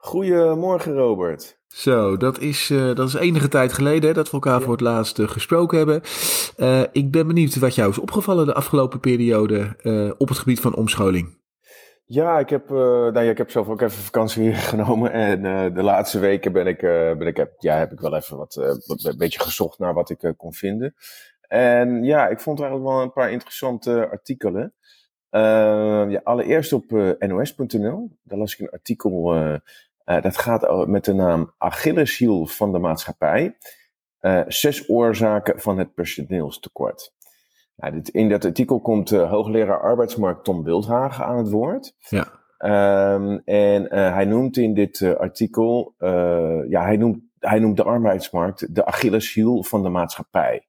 Goedemorgen 0.00 0.94
Robert. 0.94 1.58
Zo, 1.66 2.16
dat 2.16 2.38
is, 2.38 2.70
uh, 2.70 2.94
dat 2.94 3.08
is 3.08 3.14
enige 3.14 3.48
tijd 3.48 3.72
geleden 3.72 4.08
hè, 4.08 4.14
dat 4.14 4.26
we 4.26 4.32
elkaar 4.32 4.60
voor 4.60 4.72
het 4.72 4.80
laatst 4.80 5.18
uh, 5.18 5.28
gesproken 5.28 5.78
hebben. 5.78 6.02
Uh, 6.56 6.82
ik 6.92 7.10
ben 7.10 7.26
benieuwd 7.26 7.58
wat 7.58 7.74
jou 7.74 7.90
is 7.90 7.98
opgevallen 7.98 8.46
de 8.46 8.54
afgelopen 8.54 9.00
periode 9.00 9.76
op 10.18 10.28
het 10.28 10.38
gebied 10.38 10.60
van 10.60 10.76
omscholing. 10.76 11.36
Ja, 12.04 12.38
ik 12.38 12.48
heb, 12.48 12.68
nou 12.68 13.20
ja, 13.20 13.30
ik 13.30 13.38
heb 13.38 13.50
zelf 13.50 13.68
ook 13.68 13.80
even 13.80 14.02
vakantie 14.02 14.52
genomen. 14.72 15.12
En 15.12 15.42
de 15.74 15.82
laatste 15.82 16.18
weken 16.18 16.52
ben 16.52 16.66
ik, 16.66 16.80
ben 17.18 17.26
ik, 17.26 17.36
heb, 17.36 17.52
ja, 17.58 17.76
heb 17.76 17.92
ik 17.92 18.00
wel 18.00 18.16
even 18.16 18.36
wat, 18.36 18.56
een 18.56 19.18
beetje 19.18 19.40
gezocht 19.40 19.78
naar 19.78 19.94
wat 19.94 20.10
ik 20.10 20.34
kon 20.36 20.52
vinden. 20.52 20.94
En 21.40 22.04
ja, 22.04 22.28
ik 22.28 22.40
vond 22.40 22.60
eigenlijk 22.60 22.90
wel 22.90 23.02
een 23.02 23.12
paar 23.12 23.32
interessante 23.32 24.08
artikelen. 24.10 24.74
ja, 26.10 26.20
allereerst 26.24 26.72
op 26.72 26.90
nos.nl. 27.18 28.10
Daar 28.22 28.38
las 28.38 28.52
ik 28.52 28.58
een 28.58 28.70
artikel 28.70 29.34
uh, 30.08 30.22
dat 30.22 30.38
gaat 30.38 30.86
met 30.86 31.04
de 31.04 31.14
naam 31.14 31.54
Achilleshiel 31.58 32.46
van 32.46 32.72
de 32.72 32.78
maatschappij. 32.78 33.56
Uh, 34.20 34.40
zes 34.46 34.88
oorzaken 34.88 35.60
van 35.60 35.78
het 35.78 35.94
personeelstekort. 35.94 37.14
Nou, 37.76 37.92
dit, 37.92 38.08
in 38.08 38.28
dat 38.28 38.44
artikel 38.44 38.80
komt 38.80 39.10
uh, 39.10 39.30
hoogleraar 39.30 39.80
arbeidsmarkt 39.80 40.44
Tom 40.44 40.64
Wildhagen 40.64 41.24
aan 41.24 41.38
het 41.38 41.50
woord. 41.50 41.94
Ja. 41.98 42.36
Um, 43.14 43.42
en 43.44 43.92
hij 43.92 44.24
noemt 44.24 44.56
in 44.56 44.74
dit 44.74 45.02
artikel, 45.02 45.94
ja, 46.68 46.82
hij 46.82 46.96
noemt, 46.96 47.22
hij 47.38 47.58
noemt 47.58 47.76
de 47.76 47.82
arbeidsmarkt 47.82 48.74
de 48.74 48.84
Achilleshiel 48.84 49.64
van 49.64 49.82
de 49.82 49.88
maatschappij. 49.88 50.67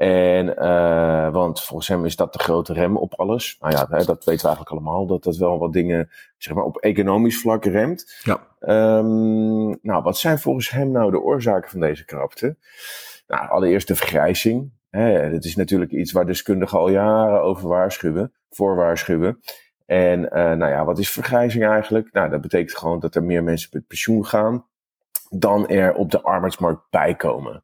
En, 0.00 0.54
uh, 0.58 1.32
want 1.32 1.62
volgens 1.62 1.88
hem 1.88 2.04
is 2.04 2.16
dat 2.16 2.32
de 2.32 2.38
grote 2.38 2.72
rem 2.72 2.96
op 2.96 3.14
alles. 3.14 3.56
Nou 3.60 3.72
ja, 3.72 3.84
dat 3.84 4.06
weten 4.06 4.24
we 4.24 4.28
eigenlijk 4.28 4.70
allemaal, 4.70 5.06
dat 5.06 5.24
dat 5.24 5.36
wel 5.36 5.58
wat 5.58 5.72
dingen, 5.72 6.10
zeg 6.38 6.54
maar, 6.54 6.64
op 6.64 6.76
economisch 6.76 7.40
vlak 7.40 7.64
remt. 7.64 8.20
Ja. 8.22 8.46
Um, 8.98 9.78
nou, 9.82 10.02
wat 10.02 10.18
zijn 10.18 10.38
volgens 10.38 10.70
hem 10.70 10.90
nou 10.90 11.10
de 11.10 11.20
oorzaken 11.20 11.70
van 11.70 11.80
deze 11.80 12.04
krapte? 12.04 12.56
Nou, 13.26 13.48
allereerst 13.48 13.88
de 13.88 13.96
vergrijzing. 13.96 14.70
Hè, 14.90 15.30
dat 15.30 15.44
is 15.44 15.56
natuurlijk 15.56 15.92
iets 15.92 16.12
waar 16.12 16.26
deskundigen 16.26 16.78
al 16.78 16.90
jaren 16.90 17.42
over 17.42 17.68
waarschuwen, 17.68 18.32
voor 18.50 18.76
waarschuwen. 18.76 19.40
En, 19.86 20.20
uh, 20.20 20.30
nou 20.30 20.68
ja, 20.68 20.84
wat 20.84 20.98
is 20.98 21.10
vergrijzing 21.10 21.66
eigenlijk? 21.66 22.12
Nou, 22.12 22.30
dat 22.30 22.40
betekent 22.40 22.78
gewoon 22.78 23.00
dat 23.00 23.14
er 23.14 23.24
meer 23.24 23.42
mensen 23.42 23.68
met 23.72 23.86
pensioen 23.86 24.26
gaan 24.26 24.64
dan 25.30 25.68
er 25.68 25.94
op 25.94 26.10
de 26.10 26.22
arbeidsmarkt 26.22 26.82
bijkomen. 26.90 27.62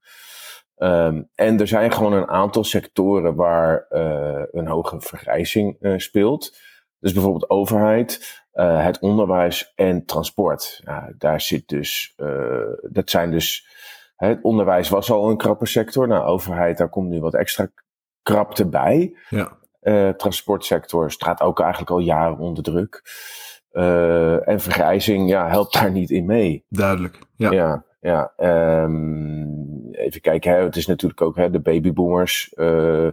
Um, 0.79 1.29
en 1.35 1.61
er 1.61 1.69
zijn 1.69 1.93
gewoon 1.93 2.13
een 2.13 2.29
aantal 2.29 2.65
sectoren 2.65 3.35
waar 3.35 3.87
uh, 3.91 4.43
een 4.51 4.67
hoge 4.67 5.01
vergrijzing 5.01 5.77
uh, 5.81 5.99
speelt. 5.99 6.57
Dus 6.99 7.13
bijvoorbeeld 7.13 7.51
overheid, 7.51 8.43
uh, 8.55 8.85
het 8.85 8.99
onderwijs 8.99 9.73
en 9.75 10.05
transport. 10.05 10.81
Ja, 10.85 11.13
daar 11.19 11.41
zit 11.41 11.69
dus, 11.69 12.15
dat 12.91 13.11
zijn 13.11 13.31
dus, 13.31 13.67
het 14.17 14.43
onderwijs 14.43 14.89
was 14.89 15.11
al 15.11 15.31
een 15.31 15.37
krappe 15.37 15.67
sector. 15.67 16.09
Nou, 16.09 16.25
overheid, 16.25 16.79
daar 16.79 16.89
komt 16.89 17.09
nu 17.09 17.21
wat 17.21 17.35
extra 17.35 17.69
krapte 18.23 18.69
bij. 18.69 19.17
Ja. 19.29 20.13
transportsector 20.13 21.11
staat 21.11 21.41
ook 21.41 21.61
eigenlijk 21.61 21.91
al 21.91 21.99
jaren 21.99 22.39
onder 22.39 22.63
druk. 22.63 23.03
en 24.45 24.61
vergrijzing, 24.61 25.29
ja, 25.29 25.49
helpt 25.49 25.73
daar 25.73 25.91
niet 25.91 26.11
in 26.11 26.27
mee. 26.27 26.65
Duidelijk, 26.69 27.19
ja. 27.35 27.51
ja. 27.51 27.85
Ja, 28.07 28.33
um, 28.83 29.76
even 29.97 30.21
kijken, 30.21 30.51
hè, 30.53 30.63
het 30.63 30.77
is 30.77 30.87
natuurlijk 30.87 31.21
ook 31.21 31.37
hè, 31.37 31.51
de 31.51 31.61
babyboomers, 31.61 32.53
uh, 32.57 33.09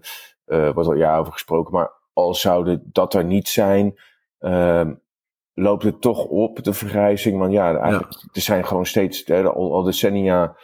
uh, 0.47 0.69
wordt 0.73 0.89
al 0.89 0.95
jaren 0.95 1.19
over 1.19 1.33
gesproken, 1.33 1.73
maar 1.73 1.91
al 2.13 2.33
zouden 2.33 2.89
dat 2.91 3.13
er 3.13 3.23
niet 3.25 3.47
zijn, 3.47 3.99
uh, 4.39 4.89
loopt 5.53 5.83
het 5.83 6.01
toch 6.01 6.25
op, 6.25 6.63
de 6.63 6.73
vergrijzing. 6.73 7.39
Want 7.39 7.53
ja, 7.53 7.75
eigenlijk, 7.75 8.13
er 8.31 8.41
zijn 8.41 8.65
gewoon 8.65 8.85
steeds, 8.85 9.23
hè, 9.25 9.43
al, 9.43 9.73
al 9.73 9.83
decennia 9.83 10.57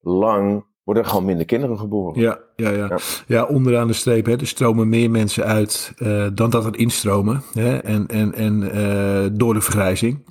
lang, 0.00 0.64
worden 0.84 1.02
er 1.02 1.08
gewoon 1.08 1.24
minder 1.24 1.46
kinderen 1.46 1.78
geboren. 1.78 2.20
Ja, 2.20 2.38
ja, 2.56 2.70
ja. 2.70 2.86
ja. 2.86 2.98
ja 3.26 3.44
onderaan 3.44 3.86
de 3.86 3.92
streep, 3.92 4.26
hè, 4.26 4.36
er 4.36 4.46
stromen 4.46 4.88
meer 4.88 5.10
mensen 5.10 5.44
uit 5.44 5.92
uh, 5.98 6.28
dan 6.34 6.50
dat 6.50 6.64
er 6.64 6.78
instromen. 6.78 7.42
Hè, 7.52 7.78
en 7.78 8.06
en, 8.06 8.34
en 8.34 8.62
uh, 8.62 9.26
door 9.32 9.54
de 9.54 9.60
vergrijzing. 9.60 10.30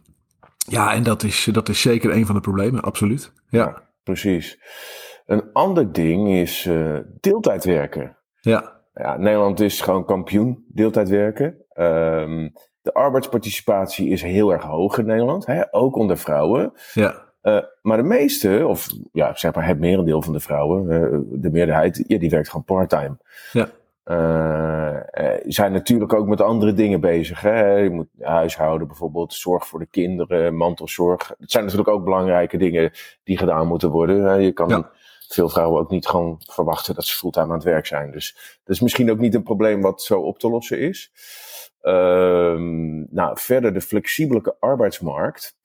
Ja, 0.58 0.94
en 0.94 1.04
dat 1.04 1.24
is, 1.24 1.50
dat 1.52 1.70
is 1.70 1.82
zeker 1.82 2.12
een 2.12 2.26
van 2.26 2.36
de 2.36 2.42
problemen, 2.42 2.82
absoluut. 2.82 3.34
Ja, 3.50 3.84
precies. 4.04 4.60
Een 5.32 5.52
ander 5.54 5.92
ding 5.92 6.30
is 6.30 6.66
uh, 6.66 6.98
deeltijd 7.20 7.64
werken. 7.64 8.18
Ja. 8.40 8.82
ja. 8.94 9.18
Nederland 9.18 9.60
is 9.60 9.82
gewoon 9.82 10.06
kampioen 10.06 10.66
deeltijd 10.68 11.10
werken. 11.10 11.46
Um, 11.76 12.54
de 12.82 12.94
arbeidsparticipatie 12.94 14.10
is 14.10 14.22
heel 14.22 14.52
erg 14.52 14.64
hoog 14.64 14.98
in 14.98 15.06
Nederland, 15.06 15.46
hè? 15.46 15.74
ook 15.74 15.96
onder 15.96 16.18
vrouwen. 16.18 16.74
Ja. 16.94 17.30
Uh, 17.44 17.60
maar 17.82 17.98
de 17.98 18.04
meeste, 18.04 18.68
of 18.68 18.88
ja, 19.12 19.36
zeg 19.36 19.54
maar 19.54 19.68
het 19.68 19.80
merendeel 19.80 20.22
van 20.22 20.34
de 20.34 20.40
vrouwen, 20.40 20.84
uh, 20.92 21.20
de 21.42 21.52
meerderheid, 21.52 22.04
ja, 22.08 22.18
die 22.18 22.30
werkt 22.30 22.50
gewoon 22.50 22.66
parttime. 22.66 23.18
Ja. 23.52 23.68
Uh, 24.06 24.98
zijn 25.46 25.72
natuurlijk 25.72 26.14
ook 26.14 26.28
met 26.28 26.42
andere 26.42 26.74
dingen 26.74 27.00
bezig. 27.00 27.42
Hè? 27.42 27.76
Je 27.76 27.90
moet 27.90 28.08
huishouden 28.20 28.88
bijvoorbeeld, 28.88 29.34
zorg 29.34 29.68
voor 29.68 29.80
de 29.80 29.88
kinderen, 29.92 30.56
mantelzorg. 30.56 31.34
Het 31.40 31.52
zijn 31.52 31.64
natuurlijk 31.64 31.90
ook 31.90 32.04
belangrijke 32.04 32.58
dingen 32.58 32.92
die 33.24 33.38
gedaan 33.38 33.68
moeten 33.68 33.90
worden. 33.90 34.42
Je 34.42 34.52
kan 34.52 34.88
veel 35.34 35.50
vrouwen 35.50 35.80
ook 35.80 35.90
niet 35.90 36.08
gewoon 36.08 36.42
verwachten 36.46 36.96
dat 36.96 37.06
ze 37.06 37.18
fulltime 37.18 37.46
aan 37.46 37.54
het 37.54 37.64
werk 37.64 37.86
zijn. 37.86 38.12
Dus 38.12 38.60
dat 38.64 38.76
is 38.76 38.82
misschien 38.82 39.12
ook 39.12 39.20
niet 39.20 39.36
een 39.36 39.44
probleem 39.44 39.82
wat 39.82 40.02
zo 40.02 40.20
op 40.20 40.40
te 40.40 40.50
lossen 40.50 40.80
is. 40.80 41.12
Uh, 41.82 42.56
nou, 43.10 43.38
verder 43.40 43.74
de 43.74 43.82
flexibele 43.82 44.56
arbeidsmarkt. 44.60 45.56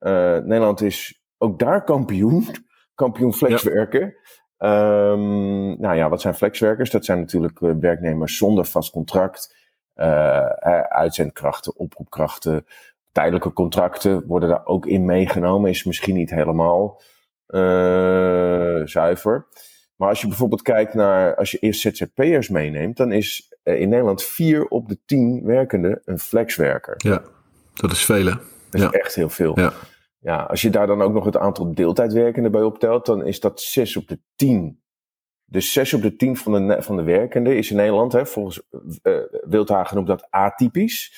Uh, 0.00 0.10
Nederland 0.38 0.80
is 0.80 1.22
ook 1.38 1.58
daar 1.58 1.84
kampioen. 1.84 2.46
Kampioen 2.94 3.34
flexwerken. 3.34 4.16
Um, 4.58 5.80
nou 5.80 5.94
ja, 5.94 6.08
wat 6.08 6.20
zijn 6.20 6.34
flexwerkers? 6.34 6.90
Dat 6.90 7.04
zijn 7.04 7.18
natuurlijk 7.18 7.60
uh, 7.60 7.72
werknemers 7.80 8.36
zonder 8.36 8.64
vast 8.64 8.90
contract. 8.90 9.56
Uh, 9.96 10.46
uitzendkrachten, 10.88 11.76
oproepkrachten, 11.76 12.66
tijdelijke 13.12 13.52
contracten 13.52 14.26
worden 14.26 14.48
daar 14.48 14.66
ook 14.66 14.86
in 14.86 15.04
meegenomen. 15.04 15.70
Is 15.70 15.84
misschien 15.84 16.14
niet 16.14 16.30
helemaal 16.30 17.00
zuiver. 18.84 19.46
Maar 19.96 20.08
als 20.08 20.20
je 20.20 20.28
bijvoorbeeld 20.28 20.62
kijkt 20.62 20.94
naar, 20.94 21.36
als 21.36 21.50
je 21.50 21.58
eerst 21.58 21.80
ZZP'ers 21.80 22.48
meeneemt, 22.48 22.96
dan 22.96 23.12
is 23.12 23.54
in 23.62 23.88
Nederland 23.88 24.22
vier 24.22 24.66
op 24.66 24.88
de 24.88 24.98
tien 25.06 25.44
werkenden 25.44 26.02
een 26.04 26.18
flexwerker. 26.18 26.94
Ja, 26.96 27.22
dat 27.74 27.90
is 27.90 28.04
veel 28.04 28.26
hè? 28.26 28.32
Dat 28.32 28.40
is 28.70 28.80
ja. 28.80 28.90
echt 28.90 29.14
heel 29.14 29.28
veel. 29.28 29.60
Ja. 29.60 29.72
Ja, 30.24 30.42
als 30.42 30.62
je 30.62 30.70
daar 30.70 30.86
dan 30.86 31.02
ook 31.02 31.12
nog 31.12 31.24
het 31.24 31.36
aantal 31.36 31.74
deeltijdwerkenden 31.74 32.52
bij 32.52 32.62
optelt, 32.62 33.06
dan 33.06 33.26
is 33.26 33.40
dat 33.40 33.60
6 33.60 33.96
op 33.96 34.08
de 34.08 34.20
10. 34.36 34.82
Dus 35.44 35.72
6 35.72 35.94
op 35.94 36.02
de 36.02 36.16
10 36.16 36.36
van 36.36 36.68
de, 36.68 36.82
van 36.82 36.96
de 36.96 37.02
werkenden 37.02 37.56
is 37.56 37.70
in 37.70 37.76
Nederland, 37.76 38.12
hè, 38.12 38.26
volgens 38.26 38.62
uh, 39.02 39.18
Wildhagen 39.30 39.96
noemt 39.96 40.08
dat 40.08 40.26
atypisch. 40.30 41.14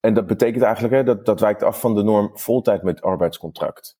En 0.00 0.14
dat 0.14 0.26
betekent 0.26 0.62
eigenlijk, 0.62 0.94
hè, 0.94 1.04
dat, 1.04 1.26
dat 1.26 1.40
wijkt 1.40 1.62
af 1.62 1.80
van 1.80 1.94
de 1.94 2.02
norm 2.02 2.30
voltijd 2.38 2.82
met 2.82 3.02
arbeidscontract. 3.02 3.98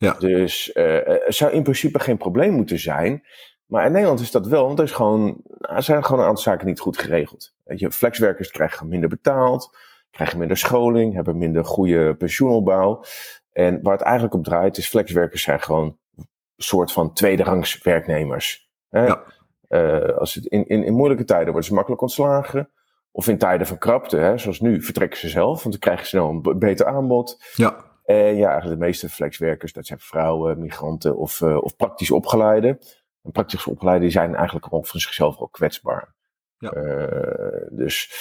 Ja. 0.00 0.12
Dus 0.18 0.70
uh, 0.74 1.08
er 1.08 1.32
zou 1.32 1.52
in 1.52 1.62
principe 1.62 1.98
geen 1.98 2.16
probleem 2.16 2.52
moeten 2.52 2.78
zijn. 2.78 3.26
Maar 3.66 3.86
in 3.86 3.92
Nederland 3.92 4.20
is 4.20 4.30
dat 4.30 4.46
wel, 4.46 4.66
want 4.66 4.78
er, 4.78 4.84
is 4.84 4.92
gewoon, 4.92 5.40
er 5.58 5.82
zijn 5.82 6.04
gewoon 6.04 6.20
een 6.20 6.26
aantal 6.26 6.42
zaken 6.42 6.66
niet 6.66 6.80
goed 6.80 6.98
geregeld. 6.98 7.54
Weet 7.64 7.78
je, 7.78 7.90
flexwerkers 7.90 8.50
krijgen 8.50 8.88
minder 8.88 9.08
betaald, 9.08 9.76
krijgen 10.10 10.38
minder 10.38 10.56
scholing, 10.56 11.14
hebben 11.14 11.38
minder 11.38 11.64
goede 11.64 12.14
pensioenopbouw. 12.14 13.04
En 13.52 13.82
waar 13.82 13.92
het 13.92 14.02
eigenlijk 14.02 14.34
op 14.34 14.44
draait 14.44 14.76
is 14.76 14.88
flexwerkers 14.88 15.42
zijn 15.42 15.60
gewoon 15.60 15.98
een 16.16 16.26
soort 16.56 16.92
van 16.92 17.12
tweederangs 17.12 17.82
werknemers. 17.82 18.70
Hè? 18.88 19.06
Ja. 19.06 19.22
Uh, 19.68 20.18
als 20.18 20.34
het 20.34 20.44
in, 20.44 20.66
in, 20.66 20.84
in 20.84 20.94
moeilijke 20.94 21.24
tijden 21.24 21.46
worden 21.46 21.64
ze 21.64 21.74
makkelijk 21.74 22.02
ontslagen. 22.02 22.70
Of 23.12 23.28
in 23.28 23.38
tijden 23.38 23.66
van 23.66 23.78
krapte, 23.78 24.16
hè, 24.16 24.38
zoals 24.38 24.60
nu, 24.60 24.82
vertrekken 24.82 25.18
ze 25.18 25.28
zelf, 25.28 25.62
want 25.62 25.70
dan 25.70 25.78
krijgen 25.78 26.04
ze 26.04 26.10
snel 26.10 26.28
een 26.28 26.58
beter 26.58 26.86
aanbod. 26.86 27.42
Ja. 27.54 27.89
En 28.10 28.36
ja, 28.36 28.50
eigenlijk 28.50 28.80
de 28.80 28.86
meeste 28.86 29.08
flexwerkers, 29.08 29.72
dat 29.72 29.86
zijn 29.86 29.98
vrouwen, 29.98 30.60
migranten 30.60 31.16
of, 31.16 31.40
uh, 31.40 31.62
of 31.62 31.76
praktisch 31.76 32.10
opgeleiden. 32.10 32.78
En 33.22 33.30
praktisch 33.30 33.66
opgeleiden 33.66 34.10
zijn 34.10 34.34
eigenlijk 34.34 34.66
al 34.66 34.82
van 34.82 35.00
zichzelf 35.00 35.36
al 35.36 35.48
kwetsbaar. 35.48 36.14
Ja. 36.58 36.74
Uh, 36.74 37.66
dus 37.70 38.12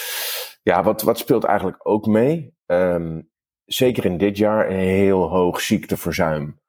ja, 0.63 0.83
wat, 0.83 1.01
wat 1.01 1.17
speelt 1.17 1.43
eigenlijk 1.43 1.87
ook 1.87 2.05
mee? 2.05 2.53
Um, 2.65 3.29
zeker 3.65 4.05
in 4.05 4.17
dit 4.17 4.37
jaar 4.37 4.69
een 4.69 4.79
heel 4.79 5.29
hoog 5.29 5.61
ziekteverzuim. 5.61 6.59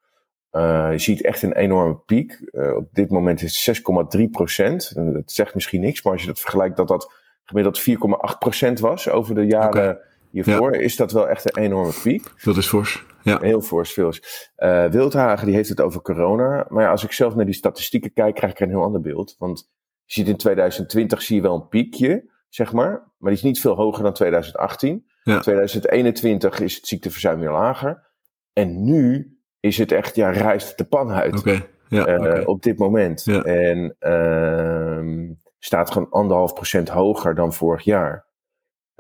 Uh, 0.52 0.88
je 0.90 0.98
ziet 0.98 1.22
echt 1.22 1.42
een 1.42 1.56
enorme 1.56 1.96
piek. 1.96 2.40
Uh, 2.50 2.76
op 2.76 2.88
dit 2.92 3.10
moment 3.10 3.42
is 3.42 3.66
het 3.66 3.82
6,3 4.16 4.22
procent. 4.30 4.94
Dat 4.94 5.32
zegt 5.32 5.54
misschien 5.54 5.80
niks, 5.80 6.02
maar 6.02 6.12
als 6.12 6.22
je 6.22 6.28
dat 6.28 6.40
vergelijkt 6.40 6.76
dat 6.76 6.88
dat 6.88 7.12
gemiddeld 7.44 7.80
4,8 7.80 8.38
procent 8.38 8.80
was 8.80 9.08
over 9.08 9.34
de 9.34 9.46
jaren. 9.46 10.00
Hiervoor, 10.30 10.74
ja. 10.74 10.80
is 10.80 10.96
dat 10.96 11.12
wel 11.12 11.28
echt 11.28 11.56
een 11.56 11.62
enorme 11.62 11.92
piek. 12.02 12.32
Dat 12.42 12.56
is 12.56 12.66
fors. 12.68 13.04
Ja. 13.22 13.38
Heel 13.40 13.60
fors, 13.60 13.92
veel. 13.92 14.12
Uh, 14.58 14.86
Wildhagen 14.86 15.46
die 15.46 15.54
heeft 15.54 15.68
het 15.68 15.80
over 15.80 16.02
corona. 16.02 16.66
Maar 16.68 16.84
ja, 16.84 16.90
als 16.90 17.04
ik 17.04 17.12
zelf 17.12 17.34
naar 17.34 17.44
die 17.44 17.54
statistieken 17.54 18.12
kijk, 18.12 18.34
krijg 18.34 18.52
ik 18.52 18.60
een 18.60 18.68
heel 18.68 18.82
ander 18.82 19.00
beeld. 19.00 19.34
Want 19.38 19.70
je 20.04 20.14
ziet 20.14 20.28
in 20.28 20.36
2020 20.36 21.22
zie 21.22 21.36
je 21.36 21.42
wel 21.42 21.54
een 21.54 21.68
piekje, 21.68 22.30
zeg 22.48 22.72
maar. 22.72 22.90
Maar 22.90 23.30
die 23.30 23.38
is 23.38 23.42
niet 23.42 23.60
veel 23.60 23.74
hoger 23.74 24.02
dan 24.02 24.12
2018. 24.12 25.06
Ja. 25.22 25.40
2021 25.40 26.60
is 26.60 26.76
het 26.76 26.86
ziekteverzuim 26.86 27.40
weer 27.40 27.50
lager. 27.50 28.08
En 28.52 28.84
nu 28.84 29.38
is 29.60 29.78
het 29.78 29.92
echt, 29.92 30.16
ja, 30.16 30.30
rijst 30.30 30.78
de 30.78 30.84
pan 30.84 31.10
uit. 31.10 31.38
Okay. 31.38 31.68
Ja, 31.88 32.08
uh, 32.08 32.20
okay. 32.20 32.44
Op 32.44 32.62
dit 32.62 32.78
moment. 32.78 33.24
Ja. 33.24 33.42
En 33.42 33.96
uh, 34.00 35.30
staat 35.58 35.90
gewoon 35.90 36.10
anderhalf 36.10 36.54
procent 36.54 36.88
hoger 36.88 37.34
dan 37.34 37.52
vorig 37.52 37.82
jaar. 37.82 38.26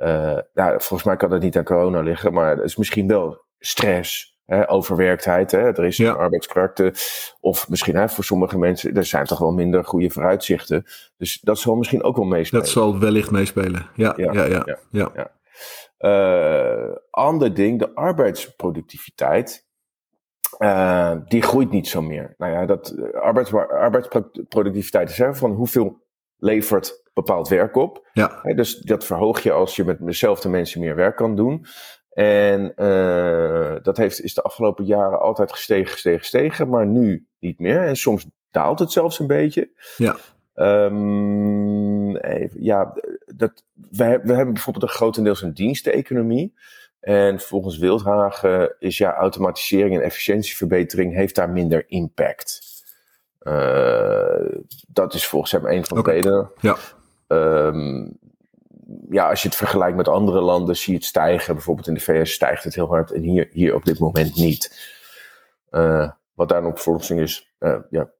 Uh, 0.02 0.38
nou, 0.54 0.70
volgens 0.70 1.02
mij 1.04 1.16
kan 1.16 1.30
dat 1.30 1.40
niet 1.40 1.56
aan 1.56 1.64
corona 1.64 2.00
liggen, 2.00 2.32
maar 2.32 2.50
het 2.56 2.64
is 2.64 2.76
misschien 2.76 3.06
wel 3.06 3.44
stress. 3.58 4.38
Hè, 4.46 4.70
overwerktheid, 4.70 5.50
hè. 5.50 5.58
er 5.58 5.84
is 5.84 5.96
Ja. 5.96 6.10
een 6.10 6.16
arbeidskrachten. 6.16 6.92
Of 7.40 7.68
misschien 7.68 7.96
hè, 7.96 8.08
voor 8.08 8.24
sommige 8.24 8.58
mensen, 8.58 8.96
er 8.96 9.04
zijn 9.04 9.24
toch 9.26 9.38
wel 9.38 9.52
minder 9.52 9.84
goede 9.84 10.10
vooruitzichten. 10.10 10.84
Dus 11.16 11.40
dat 11.40 11.58
zal 11.58 11.74
misschien 11.76 12.02
ook 12.02 12.16
wel 12.16 12.24
meespelen. 12.24 12.62
Dat 12.64 12.72
zal 12.72 12.98
wellicht 12.98 13.30
meespelen. 13.30 13.86
Ja, 13.94 14.14
ja, 14.16 14.32
Ja, 14.32 14.44
ja. 14.44 14.78
ja, 14.90 15.10
ja. 15.14 15.30
Uh, 16.88 16.96
ander 17.10 17.54
ding, 17.54 17.78
de 17.78 17.94
arbeidsproductiviteit. 17.94 19.66
Uh, 20.58 21.12
die 21.28 21.42
groeit 21.42 21.70
niet 21.70 21.88
zo 21.88 22.02
meer. 22.02 22.34
Nou 22.38 22.52
ja, 22.52 22.66
dat, 22.66 22.94
arbeids, 23.14 23.54
arbeidsproductiviteit 23.54 25.10
is 25.10 25.18
hè, 25.18 25.34
van 25.34 25.50
hoeveel 25.52 26.06
levert 26.40 27.02
bepaald 27.14 27.48
werk 27.48 27.76
op. 27.76 28.08
Ja. 28.12 28.40
Dus 28.54 28.78
dat 28.78 29.04
verhoog 29.04 29.40
je 29.40 29.52
als 29.52 29.76
je 29.76 29.84
met 29.84 29.98
dezelfde 30.00 30.48
mensen 30.48 30.80
meer 30.80 30.94
werk 30.94 31.16
kan 31.16 31.36
doen. 31.36 31.66
En 32.10 32.72
uh, 32.76 33.76
dat 33.82 33.96
heeft, 33.96 34.22
is 34.22 34.34
de 34.34 34.42
afgelopen 34.42 34.84
jaren 34.84 35.20
altijd 35.20 35.52
gestegen, 35.52 35.92
gestegen, 35.92 36.18
gestegen, 36.18 36.68
maar 36.68 36.86
nu 36.86 37.26
niet 37.38 37.58
meer. 37.58 37.82
En 37.82 37.96
soms 37.96 38.26
daalt 38.50 38.78
het 38.78 38.92
zelfs 38.92 39.18
een 39.18 39.26
beetje. 39.26 39.70
Ja. 39.96 40.16
Um, 40.54 42.16
even, 42.16 42.62
ja, 42.62 42.94
dat, 43.26 43.64
we, 43.74 44.20
we 44.22 44.32
hebben 44.32 44.54
bijvoorbeeld 44.54 44.84
een 44.84 44.96
grotendeels 44.96 45.42
een 45.42 45.54
diensteconomie. 45.54 46.54
En 47.00 47.40
volgens 47.40 47.78
Wildhagen 47.78 48.76
is 48.78 48.98
ja, 48.98 49.14
automatisering 49.14 49.94
en 49.94 50.02
efficiëntieverbetering 50.02 51.14
heeft 51.14 51.34
daar 51.34 51.50
minder 51.50 51.84
impact. 51.88 52.69
Uh, 53.42 54.58
dat 54.88 55.14
is 55.14 55.26
volgens 55.26 55.52
hem 55.52 55.66
een 55.66 55.84
van 55.84 56.02
de 56.02 56.10
redenen. 56.10 56.50
Ja. 56.60 56.76
Um, 57.26 58.18
ja, 59.10 59.28
als 59.28 59.42
je 59.42 59.48
het 59.48 59.56
vergelijkt 59.56 59.96
met 59.96 60.08
andere 60.08 60.40
landen, 60.40 60.76
zie 60.76 60.92
je 60.92 60.98
het 60.98 61.08
stijgen. 61.08 61.54
Bijvoorbeeld 61.54 61.86
in 61.86 61.94
de 61.94 62.00
VS 62.00 62.32
stijgt 62.32 62.64
het 62.64 62.74
heel 62.74 62.88
hard 62.88 63.12
en 63.12 63.22
hier, 63.22 63.48
hier 63.52 63.74
op 63.74 63.84
dit 63.84 63.98
moment 63.98 64.36
niet. 64.36 64.88
Uh, 65.70 66.10
wat 66.34 66.48
daar 66.48 66.58
een 66.58 66.72
oplossing 66.72 67.20
is, 67.20 67.54
uh, 67.60 67.76
ja, 67.90 68.10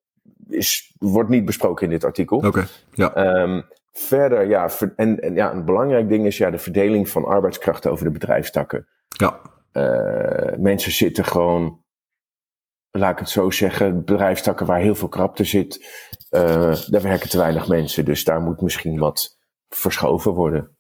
is, 0.49 0.95
wordt 0.99 1.29
niet 1.29 1.45
besproken 1.45 1.85
in 1.85 1.91
dit 1.91 2.05
artikel. 2.05 2.39
Oké, 2.39 2.67
ja. 2.93 3.41
Um, 3.43 3.65
verder, 3.93 4.49
ja, 4.49 4.71
ver, 4.71 4.93
en, 4.97 5.21
en 5.21 5.35
ja, 5.35 5.53
een 5.53 5.65
belangrijk 5.65 6.09
ding 6.09 6.27
is 6.27 6.39
ja, 6.39 6.51
de 6.51 6.59
verdeling 6.59 7.09
van 7.09 7.25
arbeidskrachten 7.25 7.91
over 7.91 8.05
de 8.05 8.11
bedrijfstakken. 8.11 8.87
Ja. 9.09 9.41
Uh, 9.73 10.57
mensen 10.59 10.93
zitten 10.93 11.25
gewoon, 11.25 11.83
laat 12.91 13.13
ik 13.13 13.19
het 13.19 13.29
zo 13.29 13.51
zeggen, 13.51 14.05
bedrijfstakken 14.05 14.67
waar 14.67 14.81
heel 14.81 14.95
veel 14.95 15.09
krapte 15.09 15.45
zit, 15.45 15.85
uh, 16.31 16.77
daar 16.87 17.03
werken 17.03 17.29
te 17.29 17.39
weinig 17.39 17.69
mensen. 17.69 18.05
Dus 18.05 18.25
daar 18.25 18.41
moet 18.41 18.61
misschien 18.61 18.99
wat 18.99 19.39
verschoven 19.69 20.33
worden. 20.33 20.77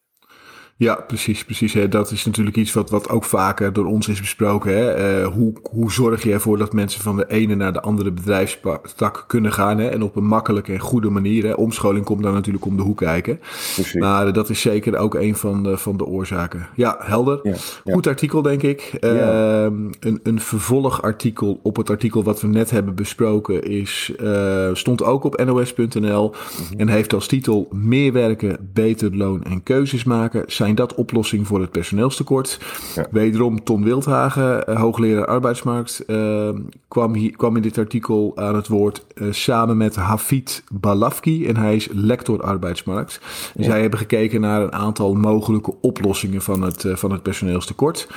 Ja, 0.80 0.94
precies, 0.94 1.44
precies. 1.44 1.72
Hè. 1.72 1.88
Dat 1.88 2.10
is 2.10 2.24
natuurlijk 2.24 2.56
iets 2.56 2.72
wat, 2.72 2.90
wat 2.90 3.08
ook 3.08 3.24
vaker 3.24 3.72
door 3.72 3.86
ons 3.86 4.08
is 4.08 4.20
besproken. 4.20 4.76
Hè. 4.76 5.20
Uh, 5.20 5.26
hoe, 5.26 5.52
hoe 5.70 5.92
zorg 5.92 6.22
je 6.22 6.32
ervoor 6.32 6.58
dat 6.58 6.72
mensen 6.72 7.02
van 7.02 7.16
de 7.16 7.24
ene 7.28 7.54
naar 7.54 7.72
de 7.72 7.80
andere 7.80 8.10
bedrijfstak 8.10 9.24
kunnen 9.26 9.52
gaan 9.52 9.78
hè. 9.78 9.88
en 9.88 10.02
op 10.02 10.16
een 10.16 10.26
makkelijke 10.26 10.72
en 10.72 10.78
goede 10.78 11.10
manier. 11.10 11.44
Hè. 11.44 11.52
Omscholing 11.52 12.04
komt 12.04 12.22
daar 12.22 12.32
natuurlijk 12.32 12.64
om 12.64 12.76
de 12.76 12.82
hoek 12.82 12.96
kijken. 12.96 13.38
Precies. 13.74 13.94
Maar 13.94 14.26
uh, 14.26 14.32
dat 14.32 14.50
is 14.50 14.60
zeker 14.60 14.96
ook 14.96 15.14
een 15.14 15.36
van 15.36 15.62
de, 15.62 15.76
van 15.76 15.96
de 15.96 16.04
oorzaken. 16.06 16.68
Ja, 16.74 16.96
helder. 16.98 17.40
Ja, 17.42 17.54
ja. 17.84 17.92
Goed 17.92 18.06
artikel, 18.06 18.42
denk 18.42 18.62
ik. 18.62 18.96
Ja. 19.00 19.64
Uh, 19.64 19.72
een, 20.00 20.20
een 20.22 20.40
vervolgartikel 20.40 21.60
op 21.62 21.76
het 21.76 21.90
artikel 21.90 22.22
wat 22.22 22.40
we 22.40 22.48
net 22.48 22.70
hebben 22.70 22.94
besproken 22.94 23.62
is, 23.62 24.12
uh, 24.20 24.68
stond 24.72 25.02
ook 25.02 25.24
op 25.24 25.44
nos.nl 25.44 26.28
mm 26.28 26.66
-hmm. 26.68 26.78
en 26.78 26.88
heeft 26.88 27.12
als 27.12 27.26
titel 27.26 27.68
Meer 27.72 28.12
werken, 28.12 28.70
beter 28.72 29.16
loon 29.16 29.42
en 29.42 29.62
keuzes 29.62 30.04
maken. 30.04 30.44
Zijn 30.46 30.68
dat 30.74 30.94
oplossing 30.94 31.46
voor 31.46 31.60
het 31.60 31.70
personeelstekort? 31.70 32.58
Ja. 32.94 33.06
Wederom 33.10 33.64
Ton 33.64 33.84
Wildhagen, 33.84 34.64
uh, 34.70 34.80
hoogleraar 34.80 35.26
arbeidsmarkt, 35.26 36.04
uh, 36.06 36.48
kwam, 36.88 37.14
hier, 37.14 37.36
kwam 37.36 37.56
in 37.56 37.62
dit 37.62 37.78
artikel 37.78 38.32
aan 38.34 38.54
het 38.54 38.68
woord 38.68 39.04
uh, 39.14 39.32
samen 39.32 39.76
met 39.76 39.96
Hafid 39.96 40.64
Balafki 40.72 41.46
en 41.46 41.56
hij 41.56 41.76
is 41.76 41.88
lector 41.92 42.42
arbeidsmarkt. 42.42 43.20
Dus 43.54 43.66
Ja. 43.66 43.70
zij 43.72 43.80
hebben 43.80 43.98
gekeken 43.98 44.40
naar 44.40 44.62
een 44.62 44.72
aantal 44.72 45.14
mogelijke 45.14 45.74
oplossingen 45.80 46.42
van 46.42 46.62
het, 46.62 46.84
uh, 46.84 46.96
van 46.96 47.12
het 47.12 47.22
personeelstekort. 47.22 48.08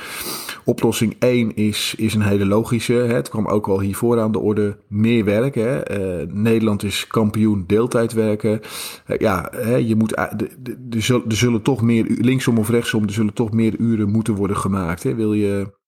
Oplossing 0.64 1.16
1 1.18 1.56
is, 1.56 1.94
is 1.96 2.14
een 2.14 2.22
hele 2.22 2.46
logische. 2.46 2.92
Hè? 2.92 3.14
Het 3.14 3.28
kwam 3.28 3.46
ook 3.46 3.68
al 3.68 3.80
hiervoor 3.80 4.20
aan 4.20 4.32
de 4.32 4.38
orde. 4.38 4.76
Meer 4.88 5.24
werken. 5.24 5.68
Hè? 5.68 5.98
Uh, 6.22 6.26
Nederland 6.32 6.82
is 6.82 7.06
kampioen 7.06 7.64
deeltijd 7.66 8.12
werken. 8.12 8.60
Uh, 9.06 9.18
ja, 9.18 9.48
hè, 9.56 9.76
je 9.76 9.96
moet, 9.96 10.16
er 10.16 11.22
zullen 11.28 11.62
toch 11.62 11.82
meer, 11.82 12.04
linksom 12.08 12.58
of 12.58 12.68
rechtsom, 12.68 13.02
er 13.02 13.12
zullen 13.12 13.34
toch 13.34 13.52
meer 13.52 13.74
uren 13.78 14.10
moeten 14.10 14.34
worden 14.34 14.56
gemaakt. 14.56 15.02
Hè? 15.02 15.14
Wil 15.14 15.32
je... 15.32 15.82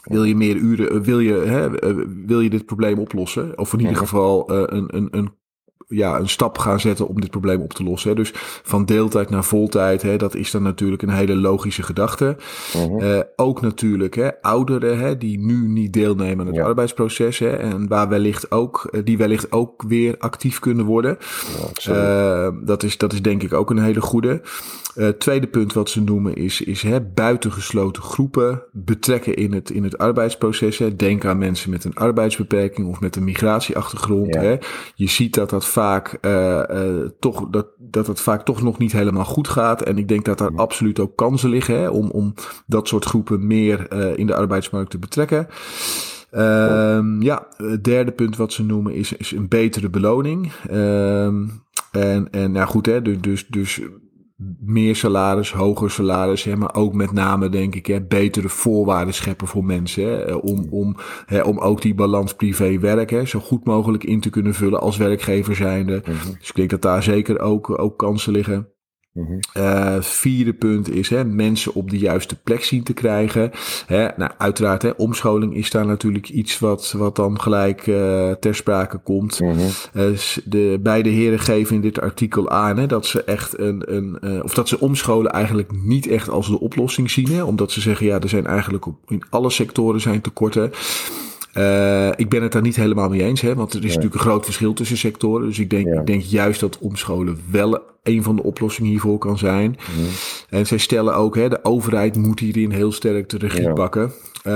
Wil 0.00 0.24
je 0.24 0.36
meer 0.36 0.56
uren, 0.56 1.02
wil 1.02 1.18
je, 1.20 1.32
hè, 1.32 1.70
wil 2.26 2.40
je 2.40 2.50
dit 2.50 2.66
probleem 2.66 2.98
oplossen? 2.98 3.58
Of 3.58 3.72
in 3.72 3.80
ieder 3.80 3.96
geval 3.96 4.52
uh, 4.52 4.62
een, 4.66 4.96
een, 4.96 5.08
een 5.10 5.30
ja, 5.90 6.18
een 6.18 6.28
stap 6.28 6.58
gaan 6.58 6.80
zetten 6.80 7.08
om 7.08 7.20
dit 7.20 7.30
probleem 7.30 7.60
op 7.60 7.72
te 7.72 7.82
lossen. 7.82 8.10
Hè. 8.10 8.16
Dus 8.16 8.32
van 8.62 8.84
deeltijd 8.84 9.30
naar 9.30 9.44
voltijd, 9.44 10.02
hè, 10.02 10.16
dat 10.16 10.34
is 10.34 10.50
dan 10.50 10.62
natuurlijk 10.62 11.02
een 11.02 11.08
hele 11.08 11.36
logische 11.36 11.82
gedachte. 11.82 12.36
Mhm. 12.74 12.84
Uh 12.84 13.00
-huh. 13.00 13.16
uh, 13.16 13.20
ook 13.36 13.60
natuurlijk 13.60 14.14
hè, 14.14 14.28
ouderen 14.40 14.98
hè, 14.98 15.18
die 15.18 15.38
nu 15.38 15.68
niet 15.68 15.92
deelnemen 15.92 16.40
aan 16.40 16.46
het 16.46 16.56
Ja. 16.56 16.64
arbeidsproces. 16.64 17.38
Hè, 17.38 17.48
en 17.50 17.88
waar 17.88 18.08
wellicht 18.08 18.50
ook, 18.50 18.88
eh, 18.90 19.00
die 19.04 19.18
wellicht 19.18 19.52
ook 19.52 19.82
weer 19.88 20.14
actief 20.18 20.58
kunnen 20.58 20.84
worden. 20.84 21.18
Ja. 21.74 22.46
Uh, 22.46 22.56
dat, 22.64 22.82
is, 22.82 22.98
dat 22.98 23.12
is 23.12 23.22
denk 23.22 23.42
ik 23.42 23.52
ook 23.52 23.70
een 23.70 23.82
hele 23.82 24.00
goede. 24.00 24.42
Tweede 25.18 25.46
punt 25.46 25.72
wat 25.72 25.90
ze 25.90 26.00
noemen 26.00 26.34
is, 26.34 26.60
is 26.60 26.82
hè, 26.82 27.00
buitengesloten 27.00 28.02
groepen 28.02 28.62
betrekken 28.72 29.34
in 29.36 29.52
het, 29.52 29.70
in 29.70 29.84
het 29.84 29.98
arbeidsproces. 29.98 30.78
Hè. 30.78 30.96
Denk 30.96 31.24
aan 31.24 31.38
mensen 31.38 31.70
met 31.70 31.84
een 31.84 31.94
arbeidsbeperking 31.94 32.88
of 32.88 33.00
met 33.00 33.16
een 33.16 33.24
migratieachtergrond. 33.24 34.34
Ja. 34.34 34.40
Hè. 34.40 34.56
Je 34.94 35.08
ziet 35.08 35.34
dat 35.34 35.50
dat 35.50 35.66
vaak 35.66 35.79
uh, 36.20 36.62
uh, 36.70 37.08
toch 37.18 37.48
dat, 37.50 37.66
dat 37.78 38.06
het 38.06 38.20
vaak 38.20 38.44
toch 38.44 38.62
nog 38.62 38.78
niet 38.78 38.92
helemaal 38.92 39.24
goed 39.24 39.48
gaat. 39.48 39.82
En 39.82 39.98
ik 39.98 40.08
denk 40.08 40.24
dat 40.24 40.38
daar 40.38 40.52
Ja. 40.52 40.56
absoluut 40.56 41.00
ook 41.00 41.16
kansen 41.16 41.50
liggen 41.50 41.78
hè, 41.78 41.88
om, 41.88 42.10
om 42.10 42.34
dat 42.66 42.88
soort 42.88 43.04
groepen 43.04 43.46
meer 43.46 43.86
uh, 43.92 44.18
in 44.18 44.26
de 44.26 44.34
arbeidsmarkt 44.34 44.90
te 44.90 44.98
betrekken. 44.98 45.46
Um, 46.32 47.22
ja, 47.22 47.46
het 47.56 47.84
derde 47.84 48.12
punt 48.12 48.36
wat 48.36 48.52
ze 48.52 48.64
noemen 48.64 48.94
is, 48.94 49.12
is 49.12 49.30
een 49.30 49.48
betere 49.48 49.90
beloning. 49.90 50.52
Um, 50.70 51.62
en, 51.90 52.30
en 52.30 52.52
nou 52.52 52.66
goed, 52.66 52.86
hè, 52.86 53.02
dus, 53.02 53.16
dus, 53.20 53.46
dus 53.48 53.80
meer 54.60 54.96
salaris, 54.96 55.52
hoger 55.52 55.90
salaris, 55.90 56.44
hè, 56.44 56.56
maar 56.56 56.74
ook 56.74 56.94
met 56.94 57.12
name 57.12 57.48
denk 57.48 57.74
ik 57.74 57.86
hè, 57.86 58.02
betere 58.02 58.48
voorwaarden 58.48 59.14
scheppen 59.14 59.46
voor 59.46 59.64
mensen. 59.64 60.04
Hè, 60.04 60.34
om, 60.34 60.66
om, 60.70 60.96
hè, 61.26 61.40
om 61.40 61.58
ook 61.58 61.82
die 61.82 61.94
balans 61.94 62.34
privé-werk 62.34 63.10
hè, 63.10 63.24
zo 63.24 63.40
goed 63.40 63.64
mogelijk 63.64 64.04
in 64.04 64.20
te 64.20 64.30
kunnen 64.30 64.54
vullen 64.54 64.80
als 64.80 64.96
werkgever 64.96 65.56
zijnde. 65.56 66.02
Mhm. 66.04 66.38
Dus 66.38 66.48
ik 66.48 66.54
denk 66.54 66.70
dat 66.70 66.82
daar 66.82 67.02
zeker 67.02 67.40
ook, 67.40 67.78
ook 67.78 67.98
kansen 67.98 68.32
liggen. 68.32 68.68
Mhm. 69.12 69.38
Uh, 69.56 70.00
vierde 70.00 70.52
punt 70.52 70.90
is 70.90 71.08
hè, 71.08 71.24
mensen 71.24 71.74
op 71.74 71.90
de 71.90 71.98
juiste 71.98 72.36
plek 72.42 72.64
zien 72.64 72.82
te 72.82 72.92
krijgen. 72.92 73.50
Hè, 73.86 74.08
nou, 74.16 74.30
uiteraard, 74.38 74.82
hè, 74.82 74.90
omscholing 74.90 75.54
is 75.54 75.70
daar 75.70 75.86
natuurlijk 75.86 76.28
iets 76.28 76.58
wat, 76.58 76.94
wat 76.96 77.16
dan 77.16 77.40
gelijk 77.40 77.86
uh, 77.86 78.30
ter 78.30 78.54
sprake 78.54 78.98
komt. 78.98 79.40
Mhm. 79.40 79.58
Uh, 79.94 80.18
de 80.44 80.78
beide 80.82 81.08
heren 81.08 81.38
geven 81.38 81.74
in 81.74 81.80
dit 81.82 82.00
artikel 82.00 82.50
aan 82.50 82.76
hè, 82.76 82.86
dat 82.86 83.06
ze 83.06 83.24
echt 83.24 83.58
een, 83.58 83.94
een 83.94 84.42
of 84.42 84.54
dat 84.54 84.68
ze 84.68 84.80
omscholen 84.80 85.32
eigenlijk 85.32 85.72
niet 85.82 86.06
echt 86.06 86.28
als 86.28 86.48
de 86.48 86.60
oplossing 86.60 87.10
zien. 87.10 87.28
Hè, 87.28 87.42
omdat 87.42 87.70
ze 87.72 87.80
zeggen, 87.80 88.06
ja, 88.06 88.20
er 88.20 88.28
zijn 88.28 88.46
eigenlijk 88.46 88.86
op, 88.86 88.96
in 89.08 89.22
alle 89.30 89.50
sectoren 89.50 90.00
zijn 90.00 90.20
tekorten. 90.20 90.72
Uh, 91.54 92.08
ik 92.16 92.28
ben 92.28 92.42
het 92.42 92.52
daar 92.52 92.62
niet 92.62 92.76
helemaal 92.76 93.08
mee 93.08 93.22
eens, 93.22 93.40
hè, 93.40 93.54
want 93.54 93.70
er 93.72 93.76
is 93.78 93.82
Nee. 93.84 93.94
natuurlijk 93.94 94.14
een 94.14 94.28
groot 94.30 94.44
verschil 94.44 94.72
tussen 94.72 94.96
sectoren. 94.96 95.46
Dus 95.46 95.58
ik 95.58 95.70
denk, 95.70 95.86
Ja. 95.86 96.00
ik 96.00 96.06
denk 96.06 96.22
juist 96.22 96.60
dat 96.60 96.78
omscholen 96.78 97.38
wel 97.50 97.78
een 98.02 98.22
van 98.22 98.36
de 98.36 98.42
oplossingen 98.42 98.90
hiervoor 98.90 99.18
kan 99.18 99.38
zijn. 99.38 99.70
Mhm. 99.78 100.06
En 100.48 100.66
zij 100.66 100.78
stellen 100.78 101.14
ook, 101.14 101.34
hè, 101.36 101.48
de 101.48 101.64
overheid 101.64 102.16
moet 102.16 102.40
hierin 102.40 102.70
heel 102.70 102.92
sterk 102.92 103.28
de 103.28 103.38
regie 103.38 103.62
Ja. 103.62 103.72
pakken. 103.72 104.12
Eh, 104.42 104.52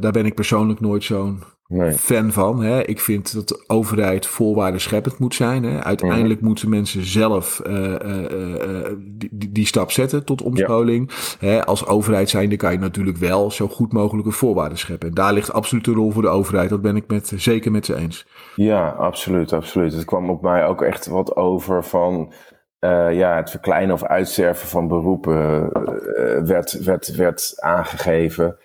daar 0.00 0.12
ben 0.12 0.26
ik 0.26 0.34
persoonlijk 0.34 0.80
nooit 0.80 1.04
zo'n 1.04 1.42
Nee. 1.72 1.92
fan 1.92 2.32
van. 2.32 2.62
Hè. 2.62 2.82
Ik 2.82 3.00
vind 3.00 3.34
dat 3.34 3.48
de 3.48 3.64
overheid 3.66 4.26
voorwaarden 4.26 4.80
scheppend 4.80 5.18
moet 5.18 5.34
zijn. 5.34 5.62
Hè. 5.62 5.82
Uiteindelijk 5.82 6.40
moeten 6.40 6.68
mensen 6.68 7.04
zelf 7.04 7.60
eh, 7.60 7.94
eh, 7.94 8.84
eh, 8.84 8.96
die, 8.98 9.52
die, 9.52 9.66
stap 9.66 9.90
zetten 9.90 10.24
tot 10.24 10.42
omscholing. 10.42 11.10
Hè, 11.38 11.64
als 11.64 11.86
overheid 11.86 12.28
zijnde 12.28 12.56
kan 12.56 12.72
je 12.72 12.78
natuurlijk 12.78 13.16
wel 13.16 13.50
zo 13.50 13.68
goed 13.68 13.92
mogelijke 13.92 14.30
voorwaarden 14.30 14.78
scheppen. 14.78 15.08
En 15.08 15.14
daar 15.14 15.32
ligt 15.32 15.52
absoluut 15.52 15.84
de 15.84 15.92
rol 15.92 16.10
voor 16.10 16.22
de 16.22 16.28
overheid. 16.28 16.70
Dat 16.70 16.82
ben 16.82 16.96
ik 16.96 17.06
met, 17.06 17.32
zeker 17.36 17.70
met 17.70 17.86
ze 17.86 17.96
eens. 17.96 18.26
Ja, 18.56 18.88
absoluut, 18.88 19.52
absoluut. 19.52 19.92
Het 19.92 20.04
kwam 20.04 20.30
op 20.30 20.42
mij 20.42 20.66
ook 20.66 20.82
echt 20.82 21.06
wat 21.06 21.36
over 21.36 21.84
van 21.84 22.32
ja, 23.10 23.36
het 23.36 23.50
verkleinen 23.50 23.94
of 23.94 24.04
uitsterven 24.04 24.68
van 24.68 24.88
beroepen 24.88 25.72
werd, 26.46 26.84
werd, 26.84 27.16
werd 27.16 27.52
aangegeven. 27.56 28.56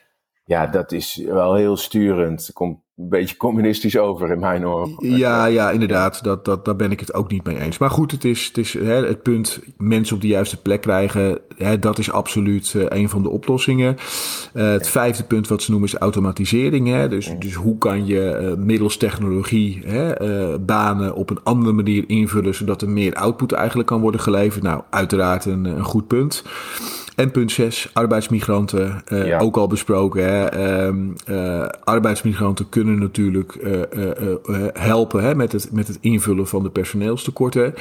Ja, 0.46 0.68
dat 0.68 0.92
is 0.92 1.16
wel 1.16 1.56
heel 1.56 1.78
sturend. 1.78 2.50
Komt 2.54 2.86
een 2.98 3.10
beetje 3.10 3.38
communistisch 3.38 3.98
over 3.98 4.32
in 4.32 4.40
mijn 4.40 4.68
oren. 4.68 4.96
Ja, 5.00 5.46
ja, 5.46 5.72
inderdaad. 5.72 6.24
Dat, 6.24 6.46
dat, 6.46 6.66
daar 6.66 6.76
ben 6.76 6.92
ik 6.92 7.00
het 7.00 7.14
ook 7.14 7.32
niet 7.32 7.44
mee 7.44 7.60
eens. 7.60 7.78
Maar 7.78 7.90
goed, 7.90 8.12
het 8.12 8.26
is 8.26 8.46
het, 8.48 8.58
is, 8.58 8.74
hè, 8.74 9.06
het 9.06 9.22
punt 9.22 9.60
mensen 9.78 10.16
op 10.16 10.22
de 10.22 10.28
juiste 10.28 10.62
plek 10.62 10.82
krijgen. 10.82 11.40
Hè, 11.58 11.80
dat 11.80 12.00
is 12.00 12.12
absoluut 12.12 12.74
eh, 12.76 12.84
een 12.88 13.10
van 13.10 13.24
de 13.24 13.30
oplossingen. 13.30 13.98
Eh, 14.54 14.70
het 14.72 14.90
vijfde 14.90 15.24
punt 15.24 15.48
wat 15.48 15.62
ze 15.62 15.72
noemen 15.72 15.90
is 15.90 15.96
automatisering. 15.96 16.88
Hè. 16.88 17.10
Dus, 17.10 17.32
dus 17.40 17.54
hoe 17.54 17.78
kan 17.78 18.06
je 18.06 18.30
eh, 18.30 18.56
middels 18.56 18.98
technologie 18.98 19.82
hè, 19.86 20.60
banen 20.60 21.16
op 21.16 21.30
een 21.30 21.44
andere 21.44 21.74
manier 21.74 22.04
invullen... 22.08 22.56
zodat 22.56 22.82
er 22.82 22.90
meer 22.90 23.14
output 23.14 23.52
eigenlijk 23.52 23.88
kan 23.88 24.02
worden 24.02 24.22
geleverd? 24.22 24.64
Nou, 24.64 24.82
uiteraard 24.90 25.46
een, 25.46 25.66
een 25.66 25.84
goed 25.84 26.08
punt. 26.08 26.44
En 27.18 27.32
punt 27.32 27.52
6, 27.52 27.90
arbeidsmigranten, 27.94 29.02
eh, 29.06 29.26
Ja. 29.26 29.40
ook 29.40 29.58
al 29.58 29.68
besproken. 29.68 30.24
Hè? 30.24 30.46
Ehm, 30.46 30.98
eh, 31.26 31.68
arbeidsmigranten 31.84 32.70
kunnen 32.70 33.00
natuurlijk 33.00 33.56
eh, 33.56 33.82
helpen 34.74 35.24
hè? 35.24 35.36
Met, 35.36 35.52
het, 35.52 35.72
met 35.72 35.88
het 35.88 35.98
invullen 36.02 36.48
van 36.48 36.64
de 36.64 36.70
personeelstekorten. 36.70 37.74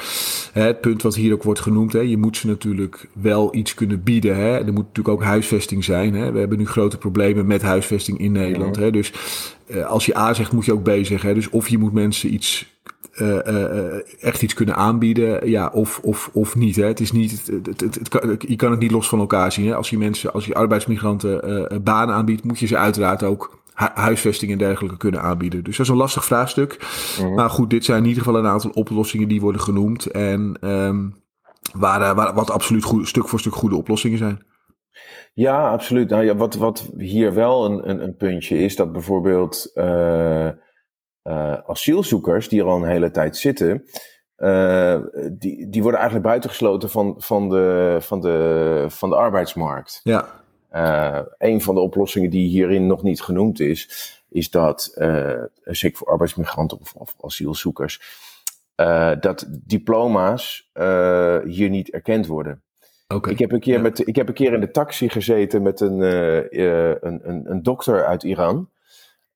Hè, 0.53 0.61
het 0.61 0.81
punt 0.81 1.01
wat 1.01 1.15
hier 1.15 1.33
ook 1.33 1.43
wordt 1.43 1.59
genoemd, 1.59 1.93
hè? 1.93 1.99
je 1.99 2.17
moet 2.17 2.37
ze 2.37 2.47
natuurlijk 2.47 3.07
wel 3.13 3.55
iets 3.55 3.73
kunnen 3.73 4.03
bieden. 4.03 4.35
Hè? 4.35 4.57
Er 4.57 4.73
moet 4.73 4.85
natuurlijk 4.85 5.15
ook 5.15 5.23
huisvesting 5.23 5.83
zijn. 5.83 6.13
Hè? 6.13 6.31
We 6.31 6.39
hebben 6.39 6.57
nu 6.57 6.67
grote 6.67 6.97
problemen 6.97 7.47
met 7.47 7.61
huisvesting 7.61 8.19
in 8.19 8.31
Nederland. 8.31 8.75
Hè? 8.75 8.91
Dus 8.91 9.13
als 9.87 10.05
je 10.05 10.17
A 10.17 10.33
zegt, 10.33 10.51
moet 10.51 10.65
je 10.65 10.73
ook 10.73 10.83
B 10.83 10.91
zeggen. 11.01 11.29
Hè? 11.29 11.33
Dus 11.35 11.49
of 11.49 11.69
je 11.69 11.77
moet 11.77 11.93
mensen 11.93 12.33
iets 12.33 12.76
eh, 13.19 14.01
echt 14.19 14.41
iets 14.41 14.53
kunnen 14.53 14.75
aanbieden, 14.75 15.49
ja, 15.49 15.69
of, 15.73 15.99
of, 16.03 16.29
of 16.33 16.55
niet. 16.55 16.75
Hè. 16.75 16.85
Het 16.85 16.99
is 16.99 17.11
niet, 17.11 17.31
het, 17.31 17.65
het, 17.65 17.81
het, 17.81 17.95
het 17.95 18.09
kan, 18.09 18.35
je 18.39 18.55
kan 18.55 18.71
het 18.71 18.79
niet 18.79 18.91
los 18.91 19.09
van 19.09 19.19
elkaar 19.19 19.51
zien. 19.51 19.67
Hè. 19.67 19.75
Als 19.75 19.89
je 19.89 19.97
mensen, 19.97 20.33
als 20.33 20.45
je 20.45 20.53
arbeidsmigranten 20.53 21.43
eh, 21.43 21.71
eh, 21.71 21.81
banen 21.81 22.15
aanbiedt, 22.15 22.43
moet 22.43 22.59
je 22.59 22.67
ze 22.67 22.77
uiteraard 22.77 23.23
ook 23.23 23.59
hu- 23.73 24.01
huisvesting 24.01 24.51
en 24.51 24.57
dergelijke 24.57 24.97
kunnen 24.97 25.21
aanbieden. 25.21 25.63
Dus 25.63 25.77
dat 25.77 25.85
is 25.85 25.91
een 25.91 25.97
lastig 25.97 26.25
vraagstuk. 26.25 26.85
Maar 27.35 27.49
goed, 27.49 27.69
dit 27.69 27.85
zijn 27.85 28.01
in 28.01 28.07
ieder 28.07 28.23
geval 28.23 28.39
een 28.39 28.47
aantal 28.47 28.71
oplossingen 28.71 29.27
die 29.27 29.41
worden 29.41 29.61
genoemd. 29.61 30.05
En 30.05 30.57
ehm, 30.61 31.09
waar, 31.73 32.15
waar, 32.15 32.33
wat 32.33 32.51
absoluut 32.51 32.83
goed, 32.83 33.07
stuk 33.07 33.27
voor 33.27 33.39
stuk 33.39 33.55
goede 33.55 33.75
oplossingen 33.75 34.17
zijn. 34.17 34.45
Ja, 35.33 35.69
absoluut. 35.69 36.09
Nou 36.09 36.23
ja, 36.23 36.35
wat, 36.35 36.55
wat 36.55 36.89
hier 36.97 37.33
wel 37.33 37.65
een, 37.65 37.89
een, 37.89 38.03
een 38.03 38.15
puntje 38.15 38.57
is, 38.57 38.75
dat 38.75 38.91
bijvoorbeeld 38.91 39.71
eh, 41.27 41.53
asielzoekers 41.67 42.49
die 42.49 42.59
er 42.61 42.67
al 42.67 42.77
een 42.77 42.89
hele 42.89 43.11
tijd 43.11 43.37
zitten, 43.37 43.85
eh, 44.35 44.99
die, 45.31 45.69
die 45.69 45.81
worden 45.81 45.99
eigenlijk 45.99 46.29
buitengesloten 46.29 46.89
van, 46.89 47.15
van, 47.17 47.49
de, 47.49 47.97
van, 47.99 48.21
de, 48.21 48.85
van 48.89 49.09
de 49.09 49.15
arbeidsmarkt. 49.15 49.99
Ja, 50.03 50.45
Eh, 50.69 51.19
een 51.37 51.61
van 51.61 51.75
de 51.75 51.81
oplossingen 51.81 52.29
die 52.29 52.47
hierin 52.47 52.87
nog 52.87 53.03
niet 53.03 53.21
genoemd 53.21 53.59
is, 53.59 53.89
is 54.29 54.49
dat, 54.49 54.91
zeker 55.63 55.97
voor 55.97 56.07
arbeidsmigranten 56.07 56.79
of, 56.79 56.93
of 56.93 57.15
asielzoekers, 57.21 58.01
dat 59.19 59.45
diploma's 59.49 60.69
hier 61.45 61.69
niet 61.69 61.89
erkend 61.89 62.27
worden. 62.27 62.61
Ik 63.29 63.39
heb, 63.39 63.51
een 63.51 63.59
keer 63.59 63.75
Ja. 63.75 63.81
met, 63.81 64.07
ik 64.07 64.15
heb 64.15 64.27
een 64.27 64.33
keer 64.33 64.53
in 64.53 64.59
de 64.59 64.71
taxi 64.71 65.09
gezeten 65.09 65.61
met 65.61 65.79
een, 65.79 65.99
een, 66.01 67.29
een, 67.29 67.51
een 67.51 67.63
dokter 67.63 68.05
uit 68.05 68.23
Iran. 68.23 68.69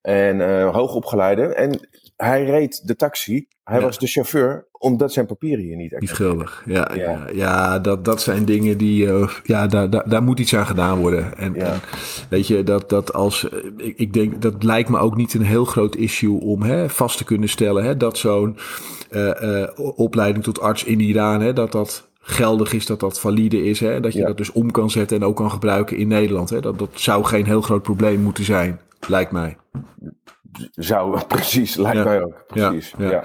En 0.02 0.40
eh 0.40 0.74
hoogopgeleide. 0.74 1.42
En 1.42 1.88
hij 2.16 2.44
reed 2.44 2.86
de 2.86 2.96
taxi. 2.96 3.46
Hij 3.64 3.78
Ja. 3.78 3.84
was 3.84 3.98
de 3.98 4.06
chauffeur, 4.06 4.66
omdat 4.72 5.12
zijn 5.12 5.26
papieren 5.26 5.64
hier 5.64 5.76
niet 5.76 5.80
Niet 5.82 5.92
erkend 5.92 6.10
schuldig. 6.10 6.62
Ja, 6.66 6.90
ja. 6.94 7.02
Ja. 7.02 7.26
ja, 7.32 7.78
dat, 7.78 8.04
dat 8.04 8.22
zijn 8.22 8.44
dingen 8.44 8.78
die. 8.78 9.06
eh, 9.12 9.28
ja, 9.42 9.66
daar, 9.66 9.90
daar, 9.90 10.08
daar 10.08 10.22
moet 10.22 10.38
iets 10.40 10.54
aan 10.56 10.66
gedaan 10.66 10.98
worden. 10.98 11.36
En, 11.36 11.54
Ja. 11.54 11.64
en 11.72 11.80
weet 12.30 12.46
je, 12.46 12.62
dat, 12.62 12.88
dat 12.88 13.12
als. 13.12 13.48
eh, 13.48 13.58
Ik, 13.76 13.98
ik 13.98 14.12
denk 14.12 14.42
dat 14.42 14.62
lijkt 14.62 14.88
me 14.88 14.98
ook 14.98 15.16
niet 15.16 15.34
een 15.34 15.42
heel 15.44 15.64
groot 15.64 15.94
issue 15.96 16.40
om 16.40 16.62
hè, 16.62 16.88
vast 16.88 17.16
te 17.18 17.24
kunnen 17.24 17.48
stellen 17.48 17.84
hè, 17.84 17.96
dat 17.96 18.18
zo'n 18.18 18.56
opleiding 19.76 20.44
tot 20.44 20.60
arts 20.60 20.84
in 20.84 21.00
Iran, 21.00 21.40
hè, 21.40 21.52
dat 21.52 21.72
dat 21.72 22.10
geldig 22.24 22.72
is, 22.72 22.86
dat 22.86 23.00
dat 23.00 23.20
valide 23.20 23.64
is. 23.64 23.80
Hè, 23.80 24.00
dat 24.00 24.12
je 24.12 24.18
Ja. 24.18 24.26
dat 24.26 24.36
dus 24.36 24.52
om 24.52 24.70
kan 24.70 24.90
zetten 24.90 25.16
en 25.16 25.24
ook 25.24 25.36
kan 25.36 25.50
gebruiken 25.50 25.96
in 25.96 26.08
Nederland. 26.08 26.50
Hè. 26.50 26.60
Dat, 26.60 26.78
dat 26.78 26.90
zou 26.92 27.24
geen 27.24 27.46
heel 27.46 27.60
groot 27.60 27.82
probleem 27.82 28.20
moeten 28.20 28.44
zijn, 28.44 28.80
lijkt 29.08 29.32
mij. 29.32 29.56
Zou, 30.70 31.20
precies, 31.28 31.76
lijkt 31.76 31.98
Ja. 31.98 32.04
mij 32.04 32.22
ook. 32.22 32.44
Precies. 32.46 32.94
Ja, 32.98 33.22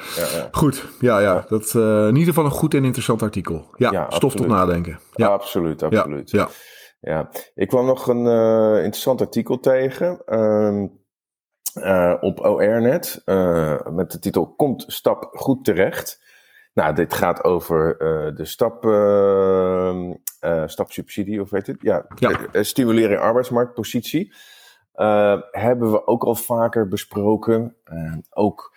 Goed, 0.51 0.85
ja, 0.99 1.19
ja. 1.19 1.45
Dat, 1.47 1.75
eh, 1.75 2.01
in 2.07 2.15
ieder 2.15 2.33
geval 2.33 2.45
een 2.45 2.51
goed 2.51 2.73
en 2.73 2.83
interessant 2.83 3.21
artikel. 3.21 3.65
Ja, 3.75 4.05
stof 4.09 4.35
tot 4.35 4.47
nadenken. 4.47 4.99
Ja, 5.13 5.27
Absoluut, 5.27 5.83
absoluut. 5.83 6.31
ja. 6.31 6.49
Ja, 6.99 7.29
ik 7.55 7.67
kwam 7.67 7.85
nog 7.85 8.07
een 8.07 8.27
eh, 8.27 8.75
interessant 8.83 9.21
artikel 9.21 9.59
tegen 9.59 10.21
ehm, 10.25 10.87
eh, 11.73 12.13
op 12.19 12.39
ORNet 12.45 13.21
met 13.91 14.11
de 14.11 14.19
titel 14.19 14.47
Komt 14.55 14.83
stap 14.87 15.29
goed 15.31 15.65
terecht? 15.65 16.25
Nou, 16.77 16.95
dit 16.95 17.13
gaat 17.13 17.43
over 17.43 17.97
eh, 17.97 18.35
de 18.35 18.45
stap, 18.45 18.85
ehm, 18.85 20.13
eh, 20.39 20.63
stapsubsidie, 20.67 21.41
of 21.41 21.49
weet 21.49 21.67
het? 21.67 21.77
Ja, 21.81 22.05
Ja. 22.15 22.45
eh, 22.51 22.63
stimulering 22.63 23.19
arbeidsmarktpositie. 23.19 24.33
Hebben 25.51 25.91
we 25.91 26.07
ook 26.07 26.23
al 26.23 26.35
vaker 26.35 26.87
besproken. 26.87 27.75
Ook 28.29 28.75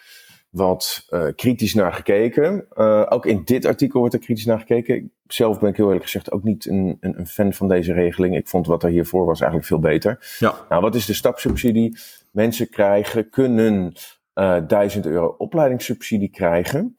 wat 0.50 1.06
kritisch 1.36 1.74
naar 1.74 1.92
gekeken. 1.92 2.66
Ook 3.10 3.26
in 3.26 3.42
dit 3.44 3.64
artikel 3.64 4.00
wordt 4.00 4.14
er 4.14 4.20
kritisch 4.20 4.44
naar 4.46 4.58
gekeken. 4.58 5.12
Zelf 5.26 5.58
ben 5.58 5.68
ik 5.70 5.76
heel 5.76 5.86
eerlijk 5.86 6.04
gezegd 6.04 6.32
ook 6.32 6.42
niet 6.42 6.66
een, 6.66 6.96
een, 7.00 7.18
een 7.18 7.26
fan 7.26 7.52
van 7.52 7.68
deze 7.68 7.92
regeling. 7.92 8.36
Ik 8.36 8.48
vond 8.48 8.66
wat 8.66 8.82
er 8.82 8.90
hiervoor 8.90 9.24
was 9.24 9.40
eigenlijk 9.40 9.68
veel 9.68 9.78
beter. 9.78 10.36
Ja. 10.38 10.54
Nou, 10.68 10.82
wat 10.82 10.94
is 10.94 11.06
de 11.06 11.14
stapsubsidie? 11.14 11.98
Mensen 12.30 12.68
krijgen, 12.70 13.30
kunnen 13.30 13.92
eh 14.32 14.56
1000 14.66 15.06
euro 15.06 15.34
opleidingssubsidie 15.38 16.30
krijgen. 16.30 16.94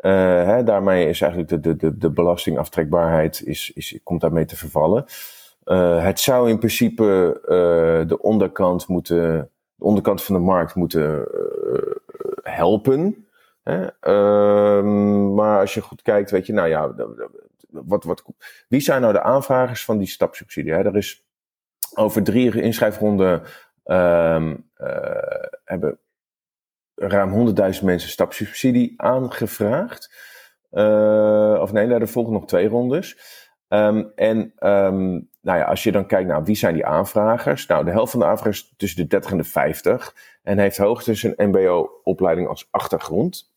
Eh, 0.00 0.44
hè, 0.44 0.62
daarmee 0.62 1.08
is 1.08 1.20
eigenlijk 1.20 1.50
de, 1.50 1.60
de, 1.60 1.76
de, 1.76 1.98
de 1.98 2.10
belastingaftrekbaarheid 2.10 3.42
is, 3.44 3.72
is, 3.74 3.98
komt 4.02 4.20
daarmee 4.20 4.44
te 4.44 4.56
vervallen. 4.56 5.04
Eh, 5.64 6.04
het 6.04 6.20
zou 6.20 6.48
in 6.48 6.58
principe 6.58 7.40
eh, 7.42 8.08
de 8.08 8.18
onderkant 8.22 8.88
moeten, 8.88 9.50
de 9.74 9.84
onderkant 9.84 10.22
van 10.22 10.34
de 10.34 10.40
markt 10.40 10.74
moeten 10.74 11.28
helpen. 12.42 13.26
Hè? 13.62 13.86
Ehm, 14.00 15.34
maar 15.34 15.60
als 15.60 15.74
je 15.74 15.80
goed 15.80 16.02
kijkt, 16.02 16.30
weet 16.30 16.46
je, 16.46 16.52
nou 16.52 16.68
ja, 16.68 16.94
wat, 17.70 18.04
wat, 18.04 18.24
wie 18.68 18.80
zijn 18.80 19.00
nou 19.00 19.12
de 19.12 19.22
aanvragers 19.22 19.84
van 19.84 19.98
die 19.98 20.08
stapsubsidie? 20.08 20.72
Er 20.72 20.96
is 20.96 21.24
over 21.94 22.22
drie 22.22 22.62
inschrijfronden 22.62 23.42
ehm, 23.84 24.56
eh, 24.74 25.44
hebben 25.64 25.98
ruim 27.00 27.54
100.000 27.78 27.84
mensen 27.84 28.10
stapsubsidie 28.10 28.94
aangevraagd. 28.96 30.14
Eh, 30.70 31.58
of 31.60 31.72
nee, 31.72 31.86
nou, 31.86 32.00
er 32.00 32.08
volgen 32.08 32.32
nog 32.32 32.46
twee 32.46 32.68
rondes. 32.68 33.18
Ehm, 33.68 34.04
en 34.14 34.52
ehm, 34.56 35.08
nou 35.40 35.58
ja, 35.58 35.62
als 35.62 35.82
je 35.82 35.92
dan 35.92 36.06
kijkt 36.06 36.28
naar 36.28 36.44
wie 36.44 36.56
zijn 36.56 36.74
die 36.74 36.86
aanvragers. 36.86 37.66
Nou, 37.66 37.84
de 37.84 37.90
helft 37.90 38.10
van 38.10 38.20
de 38.20 38.26
aanvragers 38.26 38.74
tussen 38.76 39.02
de 39.02 39.08
30 39.08 39.30
en 39.30 39.36
de 39.36 39.44
50. 39.44 40.14
En 40.42 40.58
heeft 40.58 40.76
hoogstens 40.76 41.22
een 41.22 41.34
mbo-opleiding 41.50 42.48
als 42.48 42.68
achtergrond. 42.70 43.52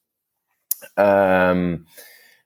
Ehm, 0.94 1.78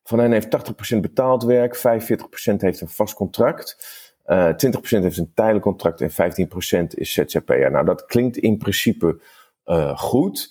van 0.04 0.20
hen 0.20 0.32
heeft 0.32 0.50
80% 0.50 1.02
betaald 1.02 1.44
werk, 1.44 1.76
45% 1.76 2.62
heeft 2.62 2.82
een 2.82 2.90
vast 2.90 3.14
contract. 3.14 3.96
eh 4.26 4.50
20% 4.50 5.04
heeft 5.04 5.18
een 5.18 5.32
tijdelijk 5.34 5.64
contract 5.64 6.02
en 6.02 6.12
15% 6.12 6.98
is 6.98 7.14
ZZP'er. 7.14 7.72
Nou, 7.72 7.86
dat 7.86 8.06
klinkt 8.06 8.38
in 8.38 8.58
principe 8.58 9.20
eh, 9.68 9.98
goed. 9.98 10.50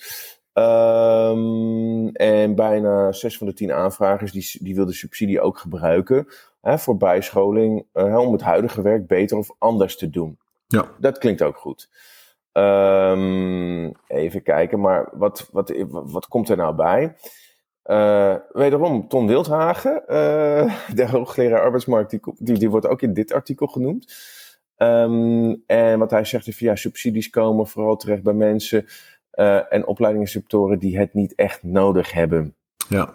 Ehm, 0.56 2.06
en 2.08 2.54
bijna 2.54 3.12
6 3.12 3.38
van 3.38 3.46
de 3.46 3.52
10 3.52 3.72
aanvragers 3.72 4.32
die, 4.32 4.58
die 4.64 4.74
wil 4.74 4.86
de 4.86 4.92
subsidie 4.92 5.40
ook 5.40 5.58
gebruiken 5.58 6.26
hè, 6.60 6.78
voor 6.78 6.96
bijscholing 6.96 7.86
eh, 7.92 8.18
om 8.18 8.32
het 8.32 8.42
huidige 8.42 8.82
werk 8.82 9.06
beter 9.06 9.36
of 9.36 9.50
anders 9.58 9.96
te 9.96 10.10
doen. 10.10 10.38
Ja. 10.66 10.88
Dat 10.98 11.18
klinkt 11.18 11.42
ook 11.42 11.56
goed. 11.56 11.88
Ehm, 12.52 13.90
even 14.06 14.42
kijken, 14.42 14.80
maar 14.80 15.08
wat, 15.12 15.48
wat, 15.52 15.72
wat 15.88 16.26
komt 16.26 16.48
er 16.48 16.56
nou 16.56 16.74
bij? 16.74 17.14
Uh, 17.84 18.34
wederom, 18.48 19.08
Ton 19.08 19.26
Wildhagen, 19.26 20.02
uh, 20.08 20.74
de 20.94 21.08
hoogleraar 21.08 21.60
arbeidsmarkt, 21.60 22.10
die, 22.10 22.20
die, 22.38 22.58
die, 22.58 22.70
wordt 22.70 22.86
ook 22.86 23.02
in 23.02 23.12
dit 23.12 23.32
artikel 23.32 23.66
genoemd. 23.66 24.14
Um, 24.76 25.62
en 25.66 25.98
wat 25.98 26.10
hij 26.10 26.24
zegt 26.24 26.46
is, 26.46 26.58
ja, 26.58 26.76
subsidies 26.76 27.30
komen 27.30 27.66
vooral 27.66 27.96
terecht 27.96 28.22
bij 28.22 28.32
mensen 28.32 28.86
uh, 29.36 29.72
en 29.72 29.86
opleidingssectoren 29.86 30.78
die 30.78 30.98
het 30.98 31.14
niet 31.14 31.34
echt 31.34 31.62
nodig 31.62 32.12
hebben. 32.12 32.54
Ja. 32.88 33.14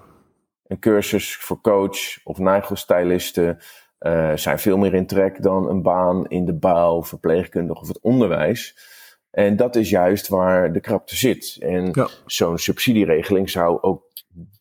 Een 0.67 0.79
cursus 0.79 1.35
voor 1.35 1.61
coach 1.61 2.23
of 2.23 2.37
nagelstylisten 2.37 3.59
zijn 4.35 4.59
veel 4.59 4.77
meer 4.77 4.93
in 4.93 5.05
trek 5.05 5.43
dan 5.43 5.69
een 5.69 5.81
baan 5.81 6.27
in 6.27 6.45
de 6.45 6.53
bouw, 6.53 7.03
verpleegkundig 7.03 7.81
of 7.81 7.87
het 7.87 7.99
onderwijs. 7.99 8.75
En 9.31 9.55
dat 9.55 9.75
is 9.75 9.89
juist 9.89 10.27
waar 10.27 10.73
de 10.73 10.79
krapte 10.79 11.15
zit. 11.15 11.57
En 11.59 11.89
ja. 11.91 12.07
zo'n 12.25 12.57
subsidieregeling 12.57 13.49
zou 13.49 13.81
ook 13.81 14.03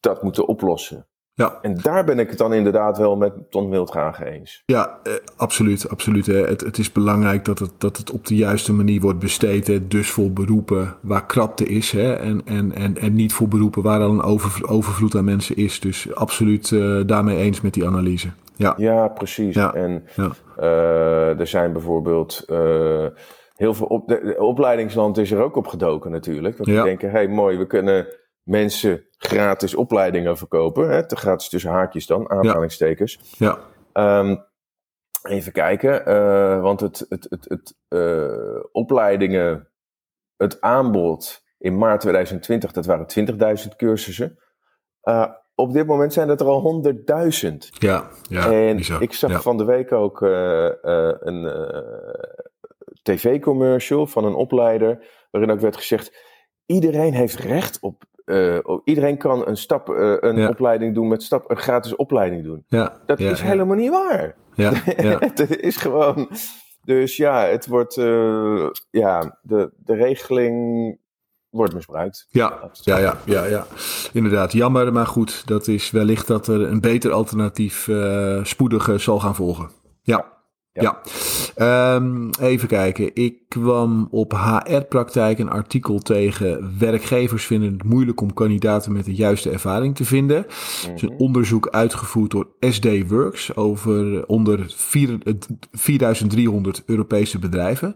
dat 0.00 0.22
moeten 0.22 0.48
oplossen. 0.48 1.06
Ja. 1.40 1.58
En 1.62 1.74
daar 1.82 2.04
ben 2.04 2.18
ik 2.18 2.28
het 2.28 2.38
dan 2.38 2.52
inderdaad 2.52 2.98
wel 2.98 3.16
met 3.16 3.32
Ton 3.50 3.70
Wildgraag 3.70 4.22
eens. 4.24 4.62
Ja, 4.66 4.98
eh, 5.02 5.12
absoluut. 5.36 5.88
absoluut 5.88 6.26
hè. 6.26 6.46
Het, 6.46 6.60
het 6.60 6.78
is 6.78 6.92
belangrijk 6.92 7.44
dat 7.44 7.58
het, 7.58 7.70
dat 7.78 7.96
het 7.96 8.10
op 8.10 8.26
de 8.26 8.36
juiste 8.36 8.72
manier 8.72 9.00
wordt 9.00 9.18
besteed. 9.18 9.66
Hè. 9.66 9.88
Dus 9.88 10.10
voor 10.10 10.30
beroepen 10.32 10.96
waar 11.00 11.26
krapte 11.26 11.64
is. 11.64 11.90
Hè. 11.92 12.12
En, 12.12 12.42
en, 12.44 12.74
en, 12.74 12.96
en 12.98 13.14
niet 13.14 13.32
voor 13.32 13.48
beroepen 13.48 13.82
waar 13.82 14.00
al 14.00 14.10
een 14.10 14.22
over, 14.22 14.68
overvloed 14.68 15.14
aan 15.14 15.24
mensen 15.24 15.56
is. 15.56 15.80
Dus 15.80 16.14
absoluut 16.14 16.70
uh, 16.70 17.00
daarmee 17.06 17.36
eens 17.36 17.60
met 17.60 17.74
die 17.74 17.86
analyse. 17.86 18.28
Ja, 18.56 18.74
ja 18.76 19.08
precies. 19.08 19.54
Ja. 19.54 19.74
En 19.74 20.04
Ja. 20.16 20.30
uh, 20.60 21.40
er 21.40 21.46
zijn 21.46 21.72
bijvoorbeeld... 21.72 22.44
Uh, 22.48 23.06
heel 23.56 23.74
veel 23.74 23.86
op, 23.86 24.08
de, 24.08 24.20
de 24.24 24.42
opleidingsland 24.42 25.18
is 25.18 25.30
er 25.30 25.42
ook 25.42 25.56
op 25.56 25.66
gedoken 25.66 26.10
natuurlijk. 26.10 26.56
Want 26.56 26.68
Ja. 26.68 26.74
die 26.74 26.84
denken, 26.84 27.10
hey, 27.10 27.28
mooi, 27.28 27.58
we 27.58 27.66
kunnen 27.66 28.06
mensen 28.42 29.04
gratis 29.18 29.74
opleidingen 29.74 30.36
verkopen. 30.36 30.90
Hè? 30.90 31.06
Te 31.06 31.16
gratis 31.16 31.48
tussen 31.48 31.70
haakjes 31.70 32.06
dan, 32.06 32.30
aanhalingstekens. 32.30 33.18
ja, 33.38 33.58
Ehm, 33.92 34.36
even 35.22 35.52
kijken, 35.52 36.06
eh, 36.06 36.60
want 36.60 36.80
het, 36.80 37.06
het, 37.08 37.26
het, 37.30 37.44
het 37.48 37.76
eh, 37.88 38.62
opleidingen, 38.72 39.68
het 40.36 40.60
aanbod 40.60 41.44
in 41.58 41.78
maart 41.78 42.00
2020, 42.00 42.72
dat 42.72 42.86
waren 42.86 43.06
20.000 43.06 43.76
cursussen. 43.76 44.38
Eh, 45.00 45.26
op 45.54 45.72
dit 45.72 45.86
moment 45.86 46.12
zijn 46.12 46.28
het 46.28 46.40
er 46.40 46.46
al 46.46 46.60
100.000. 46.60 47.68
ja, 47.78 48.08
ja. 48.28 48.52
en 48.52 48.76
bizar. 48.76 49.02
ik 49.02 49.12
zag 49.12 49.30
ja. 49.30 49.40
van 49.40 49.56
de 49.56 49.64
week 49.64 49.92
ook 49.92 50.20
een 50.20 51.52
tv-commercial 53.02 54.06
van 54.06 54.24
een 54.24 54.34
opleider, 54.34 55.06
waarin 55.30 55.50
ook 55.50 55.60
werd 55.60 55.76
gezegd: 55.76 56.12
iedereen 56.66 57.14
heeft 57.14 57.38
recht 57.38 57.78
op. 57.80 58.04
eh, 58.30 58.58
op- 58.62 58.80
iedereen 58.84 59.16
kan 59.18 59.46
een, 59.46 59.56
stap, 59.56 59.88
eh, 59.88 60.14
een 60.20 60.36
Ja. 60.36 60.48
opleiding 60.48 60.94
doen 60.94 61.08
met 61.08 61.22
stap, 61.22 61.50
een 61.50 61.56
gratis 61.56 61.96
opleiding 61.96 62.44
doen. 62.44 62.64
Ja, 62.68 62.96
Dat 63.06 63.18
ja, 63.18 63.30
is 63.30 63.40
helemaal 63.40 63.76
niet 63.76 63.90
waar. 63.90 64.34
Ja, 64.54 64.70
ja. 64.96 65.16
het 65.18 65.56
is 65.60 65.76
gewoon. 65.76 66.28
Dus 66.84 67.16
ja, 67.16 67.44
het 67.46 67.66
wordt. 67.66 67.96
eh, 67.96 68.68
ja, 68.90 69.38
de, 69.42 69.70
de 69.76 69.94
regeling 69.94 70.98
wordt 71.50 71.74
misbruikt. 71.74 72.26
Ja, 72.30 72.70
ja, 72.72 72.98
ja, 72.98 73.16
ja, 73.24 73.44
ja. 73.44 73.66
Inderdaad, 74.12 74.52
jammer, 74.52 74.92
maar 74.92 75.06
goed, 75.06 75.46
dat 75.46 75.66
is 75.68 75.90
wellicht 75.90 76.26
dat 76.26 76.46
er 76.46 76.60
een 76.62 76.80
beter 76.80 77.12
alternatief 77.12 77.88
spoedig 78.42 78.88
eh, 78.88 78.94
zal 78.94 79.20
gaan 79.20 79.34
volgen. 79.34 79.70
Ja. 80.02 80.38
Ja. 80.72 80.82
Ja, 80.82 81.00
Ehm, 81.54 82.28
even 82.40 82.68
kijken. 82.68 83.10
Ik 83.14 83.34
kwam 83.48 84.08
op 84.10 84.32
HR-praktijk 84.32 85.38
een 85.38 85.50
artikel 85.50 85.98
tegen. 85.98 86.74
Werkgevers 86.78 87.44
vinden 87.46 87.72
het 87.72 87.84
moeilijk 87.84 88.20
om 88.20 88.34
kandidaten 88.34 88.92
met 88.92 89.04
de 89.04 89.14
juiste 89.14 89.50
ervaring 89.50 89.96
te 89.96 90.04
vinden. 90.04 90.36
Het 90.36 90.92
is 90.94 91.02
een 91.02 91.18
onderzoek 91.18 91.68
uitgevoerd 91.68 92.30
door 92.30 92.48
SD 92.60 92.86
Works 93.08 93.56
over 93.56 94.26
onder 94.26 94.64
vier- 94.76 95.18
eh, 95.24 95.34
4300 95.72 96.82
Europese 96.86 97.38
bedrijven. 97.38 97.94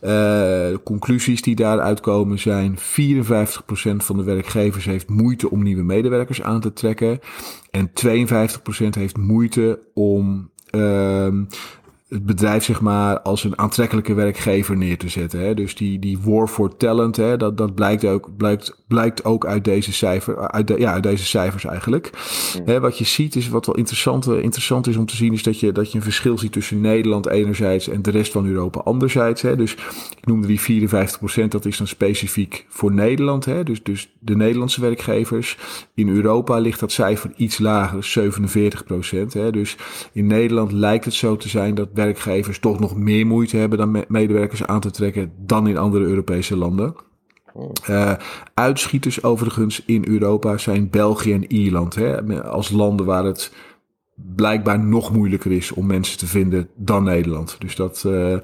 Eh, 0.00 0.10
de 0.10 0.80
conclusies 0.84 1.42
die 1.42 1.54
daaruit 1.54 2.00
komen 2.00 2.38
zijn: 2.38 2.78
54% 2.78 4.04
van 4.04 4.16
de 4.16 4.24
werkgevers 4.24 4.84
heeft 4.84 5.08
moeite 5.08 5.50
om 5.50 5.62
nieuwe 5.62 5.82
medewerkers 5.82 6.42
aan 6.42 6.60
te 6.60 6.72
trekken. 6.72 7.18
En 7.70 7.92
52% 7.92 8.94
heeft 8.94 9.16
moeite 9.16 9.80
om. 9.94 10.50
ehm, 10.70 11.44
het 12.14 12.26
bedrijf 12.26 12.64
zeg 12.64 12.80
maar 12.80 13.20
als 13.20 13.44
een 13.44 13.58
aantrekkelijke 13.58 14.14
werkgever 14.14 14.76
neer 14.76 14.98
te 14.98 15.08
zetten. 15.08 15.40
Hè? 15.40 15.54
Dus 15.54 15.74
die, 15.74 15.98
die 15.98 16.18
war 16.22 16.48
for 16.48 16.76
talent, 16.76 17.16
hè? 17.16 17.36
Dat, 17.36 17.58
dat 17.58 17.74
blijkt, 17.74 18.04
ook, 18.04 18.30
blijkt, 18.36 18.82
blijkt 18.88 19.24
ook 19.24 19.46
uit 19.46 19.64
deze, 19.64 19.92
cijfer, 19.92 20.50
uit, 20.50 20.66
de, 20.66 20.78
ja, 20.78 20.92
uit 20.92 21.02
deze 21.02 21.24
cijfers 21.24 21.64
eigenlijk. 21.64 22.10
Hè, 22.64 22.80
wat 22.80 22.98
je 22.98 23.04
ziet 23.04 23.36
is, 23.36 23.48
wat 23.48 23.66
wel 23.66 23.74
interessant, 23.74 24.26
eh, 24.26 24.42
interessant 24.42 24.86
is 24.86 24.96
om 24.96 25.06
te 25.06 25.16
zien, 25.16 25.32
is 25.32 25.42
dat 25.42 25.60
je, 25.60 25.72
dat 25.72 25.92
je 25.92 25.98
een 25.98 26.04
verschil 26.04 26.38
ziet 26.38 26.52
tussen 26.52 26.80
Nederland 26.80 27.26
enerzijds 27.26 27.88
en 27.88 28.02
de 28.02 28.10
rest 28.10 28.32
van 28.32 28.46
Europa 28.46 28.80
anderzijds. 28.80 29.42
Hè? 29.42 29.56
Dus 29.56 29.72
ik 30.20 30.26
noemde 30.26 30.46
die 30.46 30.60
54%, 30.60 31.48
dat 31.48 31.64
is 31.64 31.76
dan 31.76 31.86
specifiek 31.86 32.66
voor 32.68 32.92
Nederland. 32.92 33.44
Hè? 33.44 33.62
Dus, 33.62 33.82
dus 33.82 34.12
de 34.18 34.36
Nederlandse 34.36 34.80
werkgevers. 34.80 35.58
In 35.94 36.08
Europa 36.08 36.58
ligt 36.58 36.80
dat 36.80 36.92
cijfer 36.92 37.32
iets 37.36 37.58
lager, 37.58 38.32
47%. 39.24 39.32
Hè? 39.32 39.50
Dus 39.50 39.76
in 40.12 40.26
Nederland 40.26 40.72
lijkt 40.72 41.04
het 41.04 41.14
zo 41.14 41.36
te 41.36 41.48
zijn 41.48 41.74
dat 41.74 41.94
werkgevers 42.04 42.58
toch 42.58 42.80
nog 42.80 42.96
meer 42.96 43.26
moeite 43.26 43.56
hebben 43.56 43.78
dan 43.78 43.90
me- 43.90 44.04
medewerkers 44.08 44.64
aan 44.64 44.80
te 44.80 44.90
trekken 44.90 45.32
dan 45.36 45.66
in 45.66 45.76
andere 45.78 46.04
Europese 46.04 46.56
landen. 46.56 46.94
Eh, 47.86 48.12
uitschieters 48.54 49.22
overigens 49.22 49.82
in 49.86 50.04
Europa 50.06 50.58
zijn 50.58 50.90
België 50.90 51.32
en 51.32 51.52
Ierland. 51.52 51.94
Hè? 51.94 52.42
Als 52.44 52.70
landen 52.70 53.06
waar 53.06 53.24
het 53.24 53.52
blijkbaar 54.14 54.78
nog 54.78 55.12
moeilijker 55.12 55.52
is 55.52 55.72
om 55.72 55.86
mensen 55.86 56.18
te 56.18 56.26
vinden 56.26 56.68
dan 56.76 57.04
Nederland. 57.04 57.56
Dus 57.58 57.76
dat, 57.76 58.04
eh, 58.06 58.36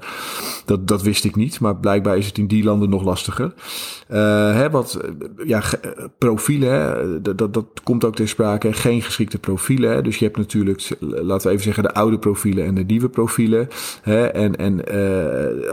dat, 0.65 0.87
dat 0.87 1.01
wist 1.01 1.23
ik 1.23 1.35
niet. 1.35 1.59
Maar 1.59 1.75
blijkbaar 1.75 2.17
is 2.17 2.25
het 2.25 2.37
in 2.37 2.47
die 2.47 2.63
landen 2.63 2.89
nog 2.89 3.03
lastiger. 3.03 3.53
Eh, 4.07 4.19
hè, 4.53 4.69
wat, 4.69 4.93
eh, 4.93 5.47
ja, 5.47 5.63
profielen, 6.17 7.23
dat, 7.23 7.37
dat, 7.37 7.53
dat 7.53 7.65
komt 7.83 8.03
ook 8.03 8.15
ter 8.15 8.27
sprake. 8.27 8.73
Geen 8.73 9.01
geschikte 9.01 9.39
profielen. 9.39 10.03
Dus 10.03 10.17
je 10.17 10.25
hebt 10.25 10.37
natuurlijk, 10.37 10.89
laten 10.99 11.47
we 11.47 11.53
even 11.53 11.65
zeggen, 11.65 11.83
de 11.83 11.93
oude 11.93 12.19
profielen 12.19 12.65
en 12.65 12.75
de 12.75 12.83
nieuwe 12.83 13.09
profielen. 13.09 13.67
Hè. 14.01 14.25
En, 14.25 14.55
en 14.55 14.83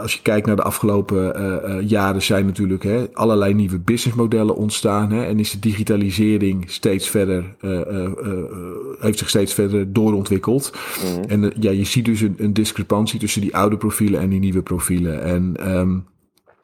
als 0.01 0.13
je 0.13 0.21
kijkt 0.21 0.47
naar 0.47 0.55
de 0.55 0.61
afgelopen 0.61 1.87
jaren 1.87 2.21
zijn 2.21 2.45
natuurlijk 2.45 2.83
hè, 2.83 3.05
allerlei 3.13 3.53
nieuwe 3.53 3.79
businessmodellen 3.79 4.55
ontstaan. 4.55 5.11
Hè. 5.11 5.25
En 5.25 5.39
is 5.39 5.51
de 5.51 5.59
digitalisering 5.59 6.71
steeds 6.71 7.09
verder, 7.09 7.55
heeft 8.99 9.17
zich 9.17 9.29
steeds 9.29 9.53
verder 9.53 9.88
doorontwikkeld. 9.93 10.73
En 11.27 11.43
eh, 11.43 11.61
ja, 11.61 11.71
je 11.71 11.83
ziet 11.83 12.05
dus 12.05 12.21
een, 12.21 12.35
een 12.37 12.53
discrepantie 12.53 13.19
tussen 13.19 13.41
die 13.41 13.55
oude 13.55 13.77
profielen 13.77 14.19
en 14.19 14.29
die 14.29 14.39
nieuwe 14.39 14.61
profielen. 14.61 15.23
En 15.23 15.55
ehm, 15.57 15.97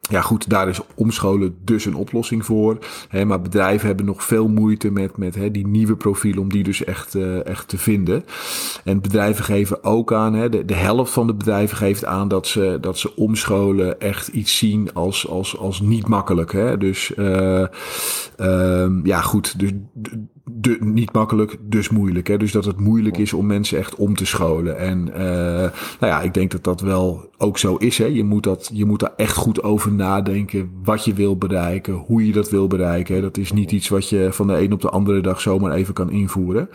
ja, 0.10 0.22
goed, 0.22 0.50
daar 0.50 0.68
is 0.68 0.80
omscholen 0.96 1.58
dus 1.64 1.86
een 1.86 1.96
oplossing 1.96 2.46
voor. 2.46 2.78
Hè, 3.10 3.26
maar 3.26 3.42
bedrijven 3.42 3.88
hebben 3.88 4.06
nog 4.06 4.24
veel 4.24 4.48
moeite 4.48 4.92
met, 4.92 5.18
met 5.18 5.36
hè, 5.36 5.52
die 5.52 5.68
nieuwe 5.68 5.96
profielen 5.96 6.42
om 6.42 6.50
die 6.50 6.64
dus 6.64 6.84
echt, 6.84 7.16
eh, 7.16 7.46
echt 7.46 7.68
te 7.68 7.78
vinden. 7.78 8.26
En 8.84 9.02
bedrijven 9.02 9.44
geven 9.44 9.84
ook 9.84 10.14
aan, 10.14 10.34
hè, 10.34 10.50
de, 10.50 10.66
de 10.66 10.74
helft 10.74 11.12
van 11.12 11.28
de 11.28 11.34
bedrijven 11.34 11.78
geeft 11.78 12.06
aan 12.06 12.28
dat 12.28 12.48
ze, 12.48 12.78
dat 12.82 12.98
ze 12.98 13.16
omscholen 13.16 14.00
echt 14.00 14.28
iets 14.28 14.58
zien 14.58 14.94
als, 14.94 15.28
als, 15.28 15.58
als 15.58 15.82
niet 15.82 16.08
makkelijk. 16.08 16.52
Hè. 16.52 16.78
Dus 16.78 17.14
eh, 17.14 17.66
ehm, 18.38 19.06
ja, 19.06 19.22
goed, 19.22 19.60
dus 19.60 19.72
de, 20.52 20.78
niet 20.80 21.14
makkelijk, 21.14 21.58
dus 21.62 21.90
moeilijk. 21.90 22.28
Hè. 22.28 22.38
Dus 22.38 22.52
dat 22.52 22.66
het 22.66 22.80
moeilijk 22.80 23.18
is 23.18 23.34
om 23.34 23.46
mensen 23.46 23.78
echt 23.78 23.96
om 23.96 24.16
te 24.16 24.26
scholen. 24.26 24.78
En 24.78 25.14
eh, 25.14 25.72
nou 26.00 26.14
ja, 26.14 26.22
ik 26.22 26.34
denk 26.34 26.52
dat 26.52 26.64
dat 26.64 26.82
wel 26.82 27.30
ook 27.38 27.58
zo 27.58 27.76
is. 27.76 27.98
Hè. 27.98 28.06
Je, 28.06 28.24
moet 28.24 28.44
dat, 28.44 28.70
je 28.74 28.86
moet 28.86 29.00
daar 29.00 29.14
echt 29.16 29.36
goed 29.36 29.64
over 29.64 29.92
nadenken 29.92 30.72
wat 30.84 31.06
je 31.06 31.14
wil 31.14 31.38
bereiken, 31.38 31.94
hoe 31.94 32.26
je 32.26 32.32
dat 32.32 32.50
wil 32.50 32.68
bereiken. 32.68 33.22
Dat 33.22 33.38
is 33.38 33.52
niet 33.52 33.72
iets 33.72 33.90
wat 33.90 34.10
je 34.10 34.28
van 34.32 34.48
de 34.48 34.62
een 34.62 34.74
op 34.74 34.82
de 34.82 34.90
andere 34.90 35.22
dag 35.22 35.42
zomaar 35.42 35.72
even 35.72 35.94
kan 35.94 36.12
invoeren. 36.12 36.70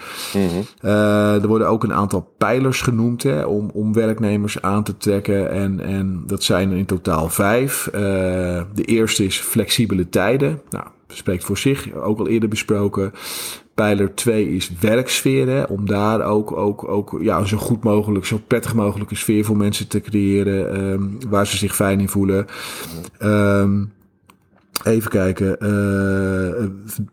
Eh, 0.81 1.43
er 1.43 1.49
worden 1.49 1.69
ook 1.69 1.85
een 1.85 1.93
aantal 1.93 2.33
pijlers 2.39 2.81
genoemd 2.81 3.23
hè, 3.23 3.45
om, 3.45 3.71
om 3.73 3.93
werknemers 3.93 4.63
aan 4.63 4.83
te 4.83 4.97
trekken. 4.97 5.51
En, 5.51 5.81
en 5.81 6.23
dat 6.27 6.43
zijn 6.43 6.71
er 6.71 6.77
in 6.77 6.87
totaal 6.87 7.29
vijf. 7.29 7.87
Eh, 7.87 8.01
de 8.75 8.85
eerste 8.85 9.25
is 9.25 9.39
flexibele 9.39 10.09
tijden. 10.09 10.61
Nou, 10.71 10.87
spreekt 11.13 11.45
voor 11.45 11.59
zich, 11.59 11.93
ook 11.95 12.19
al 12.19 12.29
eerder 12.29 12.49
besproken. 12.49 13.13
Pijler 13.75 14.15
2 14.15 14.49
is 14.49 14.71
werksfeer. 14.81 15.49
Hè, 15.49 15.63
om 15.63 15.87
daar 15.87 16.23
ook, 16.23 16.53
ook, 16.57 16.89
ook 16.89 17.19
ja, 17.21 17.45
zo 17.45 17.57
goed 17.57 17.85
mogelijk, 17.85 18.25
zo 18.25 18.41
prettig 18.47 18.75
mogelijke 18.75 19.15
sfeer 19.15 19.45
voor 19.45 19.57
mensen 19.57 19.89
te 19.89 20.01
creëren. 20.01 20.75
ehm, 20.75 21.03
waar 21.29 21.47
ze 21.47 21.57
zich 21.57 21.75
fijn 21.75 22.01
in 22.01 22.09
voelen. 22.09 22.47
Ehm 23.19 23.85
Even 24.85 25.11
kijken. 25.11 25.59
eh, 25.61 26.65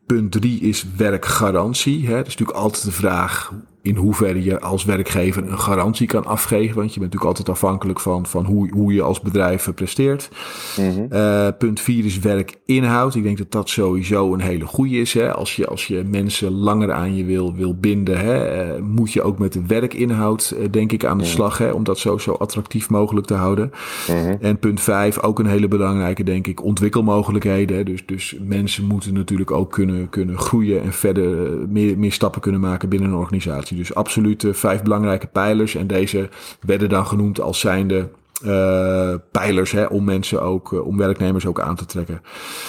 punt 0.05 0.31
drie 0.31 0.59
is 0.59 0.85
werkgarantie. 0.97 2.07
Hè. 2.07 2.15
Dat 2.15 2.27
is 2.27 2.35
natuurlijk 2.37 2.57
altijd 2.57 2.83
de 2.83 2.91
vraag. 2.91 3.51
In 3.87 3.95
hoeverre 3.95 4.43
je 4.43 4.59
als 4.59 4.85
werkgever 4.85 5.51
een 5.51 5.59
garantie 5.59 6.07
kan 6.07 6.25
afgeven. 6.25 6.75
Want 6.75 6.93
je 6.93 6.99
bent 6.99 7.13
natuurlijk 7.13 7.37
altijd 7.37 7.49
afhankelijk 7.49 7.99
van, 7.99 8.25
van 8.25 8.45
hoe, 8.45 8.69
hoe 8.73 8.93
je 8.93 9.01
als 9.01 9.19
bedrijf 9.19 9.69
presteert. 9.75 10.29
Mm 10.77 11.55
punt 11.57 11.79
4 11.79 12.05
is 12.05 12.19
werkinhoud. 12.19 13.15
Ik 13.15 13.23
denk 13.23 13.37
dat 13.37 13.51
dat 13.51 13.69
sowieso 13.69 14.33
een 14.33 14.39
hele 14.39 14.65
goede 14.65 14.95
is. 14.95 15.13
Hè? 15.13 15.33
Als, 15.33 15.55
je, 15.55 15.67
als 15.67 15.87
je 15.87 16.03
mensen 16.03 16.51
langer 16.51 16.91
aan 16.91 17.15
je 17.15 17.25
wil, 17.25 17.55
wil 17.55 17.75
binden, 17.75 18.19
hè, 18.19 18.81
moet 18.81 19.13
je 19.13 19.21
ook 19.21 19.39
met 19.39 19.53
de 19.53 19.65
werkinhoud, 19.67 20.55
denk 20.71 20.91
ik, 20.91 21.05
aan 21.05 21.17
de 21.17 21.23
mhm. 21.23 21.33
slag. 21.33 21.57
Hè, 21.57 21.71
om 21.71 21.83
dat 21.83 21.99
zo, 21.99 22.17
zo 22.17 22.31
attractief 22.31 22.89
mogelijk 22.89 23.27
te 23.27 23.33
houden. 23.33 23.71
Mhm. 24.07 24.35
En 24.41 24.59
punt 24.59 24.81
5, 24.81 25.19
ook 25.21 25.39
een 25.39 25.45
hele 25.45 25.67
belangrijke, 25.67 26.23
denk 26.23 26.47
ik, 26.47 26.63
ontwikkelmogelijkheden. 26.63 27.85
Dus, 27.85 28.05
dus 28.05 28.37
mensen 28.41 28.85
moeten 28.85 29.13
natuurlijk 29.13 29.51
ook 29.51 29.71
kunnen, 29.71 30.09
kunnen 30.09 30.37
groeien 30.37 30.81
en 30.83 30.93
verder 30.93 31.57
meer, 31.69 31.97
meer 31.97 32.11
stappen 32.11 32.41
kunnen 32.41 32.61
maken 32.61 32.89
binnen 32.89 33.09
een 33.09 33.15
organisatie. 33.15 33.76
Dus 33.77 33.93
absoluut 33.95 34.45
vijf 34.51 34.81
belangrijke 34.81 35.27
pijlers. 35.27 35.75
En 35.75 35.87
deze 35.87 36.29
werden 36.61 36.89
dan 36.89 37.07
genoemd 37.07 37.41
als 37.41 37.59
zijnde 37.59 38.09
uh, 38.45 39.13
pijlers 39.31 39.71
hè, 39.71 39.85
om 39.85 40.03
mensen 40.03 40.41
ook, 40.41 40.71
uh, 40.71 40.85
om 40.85 40.97
werknemers 40.97 41.45
ook 41.45 41.59
aan 41.59 41.75
te 41.75 41.85
trekken. 41.85 42.21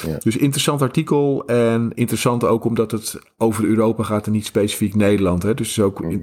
Ja. 0.07 0.17
Dus 0.19 0.37
interessant 0.37 0.83
artikel 0.83 1.47
en 1.47 1.93
interessant 1.95 2.45
ook 2.45 2.65
omdat 2.65 2.91
het 2.91 3.21
over 3.37 3.65
Europa 3.65 4.03
gaat 4.03 4.27
en 4.27 4.33
niet 4.33 4.47
specifiek 4.47 4.95
Nederland. 4.95 5.43
Hè. 5.43 5.55
Dus 5.55 5.69
het 5.69 5.77
is 5.77 5.85
ook, 5.85 6.01
mm. 6.01 6.21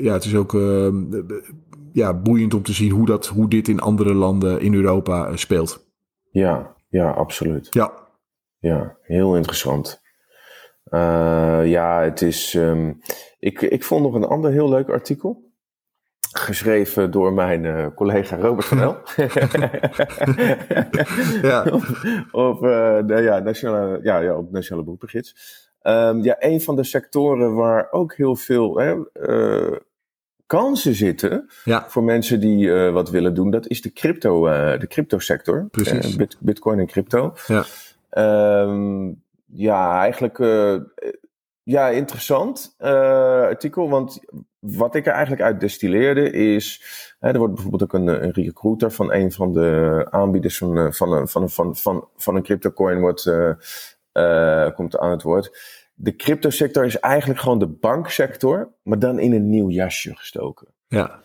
ja, 0.00 0.12
het 0.12 0.24
is 0.24 0.34
ook 0.34 0.52
uh, 0.52 0.88
ja, 1.92 2.14
boeiend 2.14 2.54
om 2.54 2.62
te 2.62 2.72
zien 2.72 2.90
hoe, 2.90 3.06
dat, 3.06 3.26
hoe 3.26 3.48
dit 3.48 3.68
in 3.68 3.80
andere 3.80 4.14
landen 4.14 4.60
in 4.60 4.74
Europa 4.74 5.36
speelt. 5.36 5.86
Ja, 6.30 6.74
ja, 6.88 7.10
absoluut. 7.10 7.66
Ja. 7.70 7.92
Ja, 8.58 8.96
heel 9.02 9.36
interessant. 9.36 10.00
ja, 11.64 12.00
het 12.02 12.22
is. 12.22 12.54
Um, 12.54 13.00
ik, 13.40 13.60
ik 13.60 13.84
vond 13.84 14.02
nog 14.02 14.14
een 14.14 14.24
ander 14.24 14.50
heel 14.50 14.68
leuk 14.68 14.88
artikel 14.88 15.48
geschreven 16.32 17.10
door 17.10 17.32
mijn 17.32 17.64
uh, 17.64 17.86
collega 17.94 18.36
Robert 18.36 18.66
van 18.66 18.80
El. 18.80 18.96
ja. 21.50 21.62
op, 22.48 22.64
uh, 22.64 22.98
de, 23.06 23.20
ja, 23.22 23.38
nationale, 23.38 24.00
ja, 24.02 24.18
ja, 24.18 24.36
op 24.36 24.50
Nationale 24.50 24.84
Beroepengids. 24.84 25.34
Um, 25.82 26.22
ja, 26.22 26.36
een 26.38 26.60
van 26.60 26.76
de 26.76 26.84
sectoren 26.84 27.54
waar 27.54 27.88
ook 27.90 28.14
heel 28.14 28.36
veel 28.36 28.78
hè, 28.78 28.96
uh, 29.14 29.76
kansen 30.46 30.94
zitten 30.94 31.50
ja. 31.64 31.84
voor 31.88 32.04
mensen 32.04 32.40
die 32.40 32.72
wat 32.72 33.10
willen 33.10 33.34
doen, 33.34 33.50
dat 33.50 33.66
is 33.66 33.82
de 33.82 33.92
crypto, 33.92 34.44
de 34.78 34.86
crypto 34.88 35.18
sector. 35.18 35.68
Precies. 35.70 36.16
Bit, 36.16 36.36
Bitcoin 36.40 36.78
en 36.78 36.86
crypto. 36.86 37.34
Ja, 37.46 37.64
um, 38.62 39.22
ja 39.46 40.00
eigenlijk 40.00 40.38
ja, 41.62 41.88
interessant 41.88 42.74
uh, 42.78 42.88
artikel. 43.42 43.88
Want 43.88 44.20
wat 44.60 44.94
ik 44.94 45.06
er 45.06 45.12
eigenlijk 45.12 45.42
uit 45.42 45.60
destilleerde 45.60 46.30
is. 46.30 46.82
Hè, 47.18 47.28
er 47.28 47.38
wordt 47.38 47.54
bijvoorbeeld 47.54 47.82
ook 47.82 47.92
een, 47.92 48.22
een 48.24 48.32
recruiter 48.32 48.90
van 48.90 49.12
een 49.12 49.32
van 49.32 49.52
de 49.52 50.06
aanbieders 50.10 50.58
van, 50.58 50.78
eh, 50.78 50.90
van, 50.90 51.28
van, 51.28 51.50
van, 51.50 51.76
van, 51.76 52.08
van 52.16 52.36
een 52.36 52.42
cryptocoin 52.42 53.00
wordt, 53.00 53.24
uh, 53.24 53.50
uh, 54.12 54.70
komt 54.74 54.98
aan 54.98 55.10
het 55.10 55.22
woord. 55.22 55.58
De 55.94 56.16
cryptosector 56.16 56.84
is 56.84 56.98
eigenlijk 56.98 57.40
gewoon 57.40 57.58
de 57.58 57.66
banksector, 57.66 58.72
maar 58.82 58.98
dan 58.98 59.18
in 59.18 59.32
een 59.32 59.48
nieuw 59.48 59.68
jasje 59.68 60.16
gestoken. 60.16 60.68
Ja. 60.88 61.20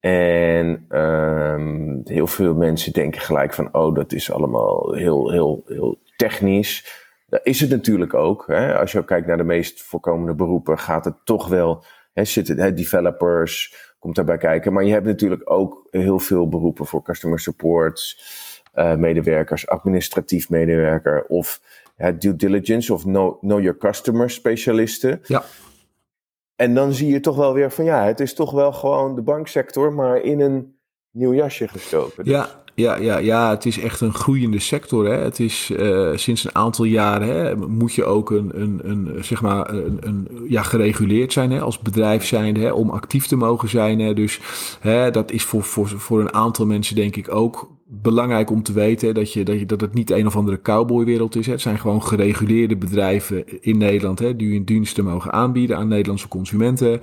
En 0.00 0.86
um, 0.88 2.00
heel 2.04 2.26
veel 2.26 2.54
mensen 2.54 2.92
denken 2.92 3.20
gelijk 3.20 3.54
van, 3.54 3.74
oh, 3.74 3.94
dat 3.94 4.12
is 4.12 4.32
allemaal 4.32 4.92
heel, 4.92 5.30
heel, 5.30 5.62
heel 5.66 5.98
technisch. 6.16 6.99
Dat 7.30 7.40
is 7.42 7.60
het 7.60 7.70
natuurlijk 7.70 8.14
ook. 8.14 8.44
Hè? 8.46 8.78
Als 8.78 8.92
je 8.92 9.04
kijkt 9.04 9.26
naar 9.26 9.36
de 9.36 9.44
meest 9.44 9.82
voorkomende 9.82 10.34
beroepen, 10.34 10.78
gaat 10.78 11.04
het 11.04 11.14
toch 11.24 11.48
wel. 11.48 11.84
Hè, 12.12 12.24
zitten 12.24 12.58
hè, 12.58 12.74
developers, 12.74 13.74
komt 13.98 14.14
daarbij 14.14 14.36
kijken. 14.36 14.72
Maar 14.72 14.84
je 14.84 14.92
hebt 14.92 15.06
natuurlijk 15.06 15.50
ook 15.50 15.86
heel 15.90 16.18
veel 16.18 16.48
beroepen 16.48 16.86
voor 16.86 17.02
customer 17.02 17.40
support, 17.40 18.24
uh, 18.74 18.96
medewerkers, 18.96 19.68
administratief 19.68 20.50
medewerker 20.50 21.24
of 21.24 21.60
ja, 21.96 22.12
due 22.12 22.36
diligence 22.36 22.94
of 22.94 23.02
know, 23.02 23.40
know 23.40 23.60
your 23.60 23.78
customer 23.78 24.30
specialisten. 24.30 25.20
Ja. 25.22 25.44
En 26.56 26.74
dan 26.74 26.92
zie 26.92 27.12
je 27.12 27.20
toch 27.20 27.36
wel 27.36 27.54
weer 27.54 27.70
van 27.70 27.84
ja, 27.84 28.04
het 28.04 28.20
is 28.20 28.34
toch 28.34 28.50
wel 28.50 28.72
gewoon 28.72 29.14
de 29.14 29.22
banksector, 29.22 29.92
maar 29.92 30.16
in 30.16 30.40
een 30.40 30.78
nieuw 31.10 31.34
jasje 31.34 31.68
gestoken. 31.68 32.24
Dus. 32.24 32.32
Ja, 32.32 32.59
ja, 32.74 32.96
ja, 32.96 33.18
ja, 33.18 33.50
het 33.50 33.66
is 33.66 33.78
echt 33.78 34.00
een 34.00 34.14
groeiende 34.14 34.58
sector. 34.58 35.06
Hè. 35.06 35.16
Het 35.16 35.40
is 35.40 35.70
uh, 35.70 36.10
sinds 36.14 36.44
een 36.44 36.54
aantal 36.54 36.84
jaren 36.84 37.28
hè, 37.28 37.56
moet 37.56 37.94
je 37.94 38.04
ook 38.04 38.30
een, 38.30 38.50
een, 38.54 38.80
een, 38.82 39.24
zeg 39.24 39.42
maar 39.42 39.70
een, 39.70 39.96
een, 40.00 40.28
ja, 40.48 40.62
gereguleerd 40.62 41.32
zijn 41.32 41.50
hè, 41.50 41.60
als 41.60 41.78
bedrijf 41.78 42.24
zijn 42.24 42.56
hè, 42.56 42.70
om 42.70 42.90
actief 42.90 43.26
te 43.26 43.36
mogen 43.36 43.68
zijn. 43.68 44.00
Hè. 44.00 44.14
Dus 44.14 44.40
hè, 44.80 45.10
dat 45.10 45.30
is 45.30 45.44
voor, 45.44 45.62
voor, 45.62 45.88
voor 45.88 46.20
een 46.20 46.34
aantal 46.34 46.66
mensen 46.66 46.94
denk 46.96 47.16
ik 47.16 47.34
ook 47.34 47.68
belangrijk 47.92 48.50
om 48.50 48.62
te 48.62 48.72
weten 48.72 49.14
dat, 49.14 49.32
je, 49.32 49.44
dat, 49.44 49.58
je, 49.58 49.66
dat 49.66 49.80
het 49.80 49.94
niet 49.94 50.10
een 50.10 50.26
of 50.26 50.36
andere 50.36 50.60
cowboywereld 50.62 51.36
is. 51.36 51.46
Hè. 51.46 51.52
Het 51.52 51.60
zijn 51.60 51.78
gewoon 51.78 52.02
gereguleerde 52.02 52.76
bedrijven 52.76 53.62
in 53.62 53.78
Nederland 53.78 54.18
hè, 54.18 54.36
die 54.36 54.52
hun 54.52 54.64
diensten 54.64 55.04
mogen 55.04 55.32
aanbieden 55.32 55.76
aan 55.76 55.88
Nederlandse 55.88 56.28
consumenten. 56.28 57.00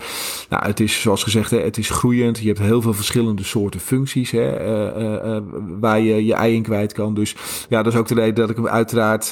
Nou, 0.50 0.66
het 0.66 0.80
is 0.80 1.02
zoals 1.02 1.24
gezegd, 1.24 1.52
hè, 1.52 1.60
het 1.60 1.78
is 1.78 1.90
groeiend. 1.90 2.40
Je 2.40 2.48
hebt 2.48 2.60
heel 2.60 2.82
veel 2.82 2.94
verschillende 2.94 3.44
soorten 3.44 3.80
functies 3.80 4.32
hè, 4.32 4.62
uh, 4.62 5.36
uh, 5.36 5.38
waar 5.80 6.00
je 6.00 6.26
je 6.26 6.34
ei 6.34 6.56
in 6.56 6.62
kwijt 6.62 6.94
kan. 6.94 7.14
Dus 7.14 7.36
ja, 7.70 7.84
dat 7.84 7.94
is 7.94 8.00
ook 8.00 8.08
de 8.08 8.14
reden 8.14 8.36
dat 8.36 8.50
ik 8.50 8.56
hem 8.56 8.68
uiteraard 8.68 9.32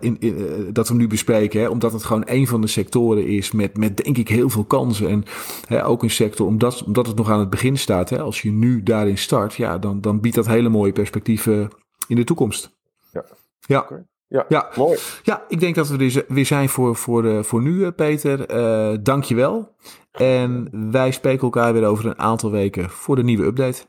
in, 0.00 0.16
in, 0.20 0.36
dat 0.72 0.88
we 0.88 0.94
nu 0.94 1.06
bespreken. 1.06 1.60
Hè, 1.60 1.68
omdat 1.68 1.92
het 1.92 2.04
gewoon 2.04 2.22
een 2.26 2.46
van 2.46 2.60
de 2.60 2.66
sectoren 2.66 3.26
is 3.26 3.52
met, 3.52 3.76
met 3.76 3.96
denk 4.04 4.18
ik 4.18 4.28
heel 4.28 4.50
veel 4.50 4.64
kansen. 4.64 5.08
En 5.08 5.24
hè, 5.66 5.86
ook 5.86 6.02
een 6.02 6.10
sector, 6.10 6.46
omdat, 6.46 6.84
omdat 6.84 7.06
het 7.06 7.16
nog 7.16 7.30
aan 7.30 7.40
het 7.40 7.50
begin 7.50 7.78
staat. 7.78 8.10
Hè, 8.10 8.20
als 8.20 8.42
je 8.42 8.52
nu 8.52 8.82
daarin 8.82 9.18
start, 9.18 9.54
ja, 9.54 9.78
dan 9.78 10.00
biedt 10.18 10.34
dat 10.34 10.46
hele 10.46 10.68
mooie 10.68 10.92
perspectieven 10.92 11.70
in 12.06 12.16
de 12.16 12.24
toekomst. 12.24 12.78
Ja. 13.12 13.24
Ja. 13.60 14.06
Ja, 14.30 14.44
ja, 14.48 14.68
mooi. 14.76 14.98
Ja, 15.22 15.44
ik 15.48 15.60
denk 15.60 15.74
dat 15.74 15.88
we 15.88 16.04
er 16.04 16.24
weer 16.28 16.46
zijn 16.46 16.68
voor, 16.68 16.96
voor, 16.96 17.24
uh, 17.24 17.42
voor 17.42 17.62
nu, 17.62 17.84
eh, 17.84 17.92
Peter. 17.96 18.54
Uh, 18.54 18.98
Dank 19.02 19.24
je 19.24 19.34
wel. 19.34 19.74
En 20.12 20.68
wij 20.90 21.10
spreken 21.10 21.42
elkaar 21.42 21.72
weer 21.72 21.86
over 21.86 22.06
een 22.06 22.18
aantal 22.18 22.50
weken 22.50 22.90
voor 22.90 23.16
de 23.16 23.22
nieuwe 23.22 23.44
update. 23.44 23.82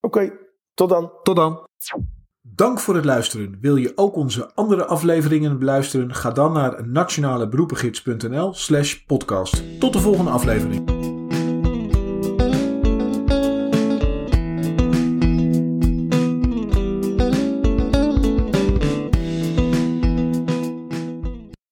Oké, 0.00 0.32
tot 0.74 0.88
dan. 0.88 1.12
Tot 1.22 1.36
dan. 1.36 1.66
Dank 2.40 2.80
voor 2.80 2.94
het 2.94 3.04
luisteren. 3.04 3.58
Wil 3.60 3.76
je 3.76 3.92
ook 3.94 4.16
onze 4.16 4.54
andere 4.54 4.84
afleveringen 4.84 5.58
beluisteren? 5.58 6.14
Ga 6.14 6.30
dan 6.30 6.52
naar 6.52 6.88
nationaleberoepengids.nl 6.88 8.54
slash 8.54 8.94
podcast. 8.94 9.80
Tot 9.80 9.92
de 9.92 10.00
volgende 10.00 10.30
aflevering. 10.30 11.01